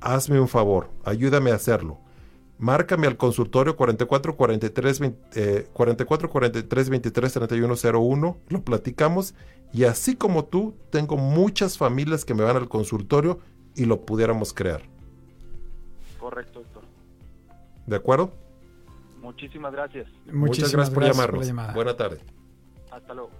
[0.00, 1.98] Hazme un favor, ayúdame a hacerlo
[2.60, 5.00] márcame al consultorio 44 43
[5.72, 9.34] 44 43 23 31 01, lo platicamos
[9.72, 13.40] y así como tú, tengo muchas familias que me van al consultorio
[13.74, 14.82] y lo pudiéramos crear.
[16.18, 16.82] Correcto, doctor.
[17.86, 18.32] ¿De acuerdo?
[19.20, 20.08] Muchísimas gracias.
[20.32, 21.74] Muchas gracias, por llamarnos.
[21.74, 22.20] Buena tarde.
[22.90, 23.30] Hasta luego.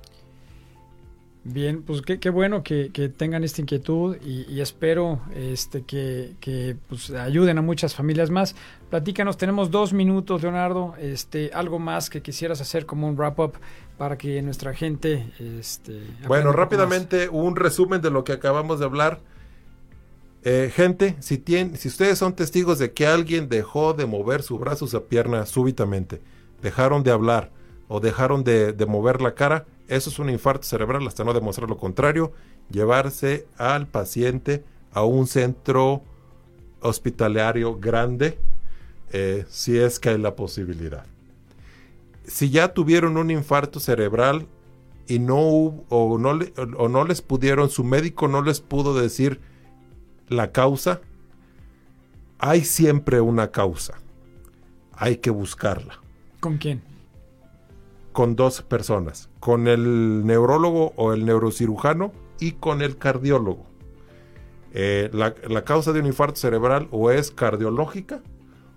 [1.42, 7.62] Bien, pues qué, bueno que, tengan esta inquietud y, espero este, que, pues, ayuden a
[7.62, 8.54] muchas familias más.
[8.90, 10.94] Platícanos, tenemos dos minutos, Leonardo.
[10.98, 13.54] Este, algo más que quisieras hacer como un wrap-up
[13.96, 15.32] para que nuestra gente...
[15.38, 19.20] Este, bueno, rápidamente un resumen de lo que acabamos de hablar.
[20.42, 24.58] Eh, gente, si, tiene, si ustedes son testigos de que alguien dejó de mover su
[24.58, 26.20] brazo o su pierna súbitamente,
[26.60, 27.50] dejaron de hablar
[27.88, 31.76] o dejaron de mover la cara, eso es un infarto cerebral hasta no demostrar lo
[31.76, 32.32] contrario.
[32.70, 36.02] Llevarse al paciente a un centro
[36.80, 38.38] hospitalario grande
[39.12, 41.04] eh, si es que hay la posibilidad.
[42.24, 44.46] Si ya tuvieron un infarto cerebral
[45.08, 46.38] y no hubo, o no,
[46.78, 49.40] o no les pudieron, su médico no les pudo decir
[50.28, 51.00] la causa,
[52.38, 53.94] hay siempre una causa.
[54.92, 55.98] Hay que buscarla.
[56.38, 56.89] ¿Con quién?
[58.20, 63.64] Con dos personas, con el neurólogo o el neurocirujano y con el cardiólogo.
[64.74, 68.20] Eh, la, causa de un infarto cerebral o es cardiológica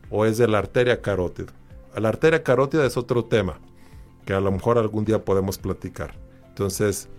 [0.09, 1.51] o es de la arteria carótida.
[1.93, 3.59] La arteria carótida es otro tema
[4.25, 6.15] que a lo mejor algún día podemos platicar.
[6.47, 7.09] Entonces,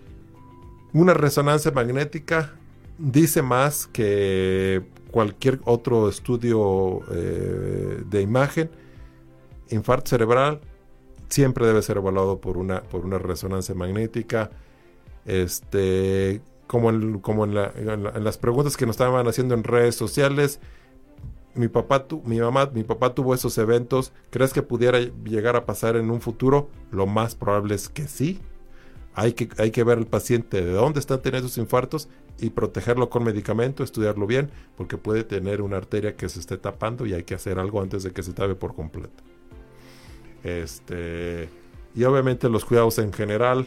[0.95, 2.55] una resonancia magnética
[2.97, 8.71] dice más que cualquier otro estudio eh, de imagen.
[9.69, 10.63] Infarto cerebral
[11.29, 14.51] siempre debe ser evaluado por una, por una resonancia magnética.
[15.25, 20.61] Este, como, en, como en, las preguntas que nos estaban haciendo en redes sociales,
[21.55, 24.13] mi papá, tu, mi mamá, mi papá tuvo esos eventos.
[24.31, 26.69] ¿Crees que pudiera llegar a pasar en un futuro?
[26.91, 28.41] Lo más probable es que sí.
[29.15, 32.09] Hay que, hay que ver al paciente de dónde están teniendo sus infartos
[32.41, 37.07] y protegerlo con medicamento, estudiarlo bien, porque puede tener una arteria que se esté tapando
[37.07, 39.23] y hay que hacer algo antes de que se tape por completo.
[40.45, 41.49] Este,
[41.95, 43.67] y obviamente los cuidados en general,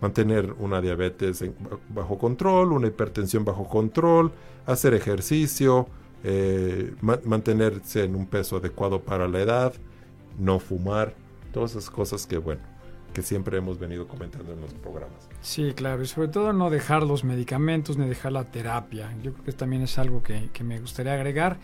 [0.00, 1.44] mantener una diabetes
[1.90, 4.32] bajo control, una hipertensión bajo control,
[4.66, 5.86] hacer ejercicio,
[6.24, 9.74] eh, mantenerse en un peso adecuado para la edad,
[10.38, 11.14] no fumar,
[11.52, 12.62] todas esas cosas que bueno,
[13.12, 15.28] que siempre hemos venido comentando en los programas.
[15.42, 19.14] Sí, claro, y sobre todo no dejar los medicamentos ni dejar la terapia.
[19.22, 21.58] Yo creo que también es algo que, que me gustaría agregar.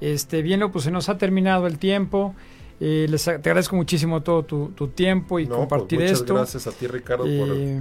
[0.00, 2.34] Este, bien, pues se nos ha terminado el tiempo.
[2.80, 6.34] Eh, les, te agradezco muchísimo todo tu, tiempo y pues, compartir muchas esto.
[6.34, 7.80] Gracias a ti, Ricardo, por, eh,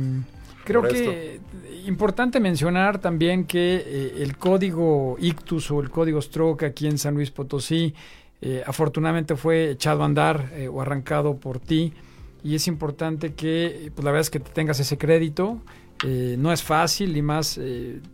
[0.63, 1.39] Creo que
[1.85, 7.13] importante mencionar también que eh, el código ICTUS o el código Stroke aquí en San
[7.13, 7.93] Luis Potosí
[8.67, 11.91] afortunadamente fue echado a andar o arrancado por ti
[12.43, 15.59] y es importante que pues la verdad es que tengas ese crédito.
[16.03, 17.59] no es fácil y más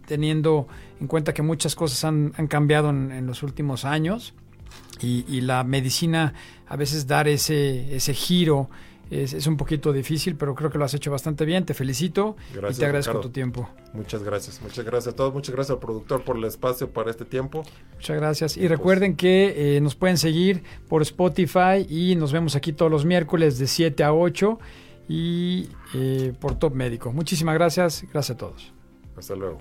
[0.06, 0.68] teniendo
[1.02, 4.34] en cuenta que muchas cosas han, han cambiado en, en, los últimos años
[5.02, 6.34] y, y, la medicina
[6.74, 8.68] a veces dar ese, ese giro
[9.12, 11.68] es, un poquito difícil, pero creo que lo has hecho bastante bien.
[11.68, 13.70] Te felicito y te agradezco tu tiempo.
[13.94, 17.26] Muchas gracias, muchas gracias a todos, muchas gracias al productor por el espacio para este
[17.26, 17.62] tiempo.
[17.94, 18.58] Muchas gracias.
[18.58, 22.92] Y, pues recuerden que eh, nos pueden seguir por Spotify y nos vemos aquí todos
[22.92, 24.58] los miércoles de 7 a 8
[25.10, 27.14] y eh, por Top Médico.
[27.14, 28.74] Muchísimas gracias, gracias a todos.
[29.16, 29.60] Hasta luego.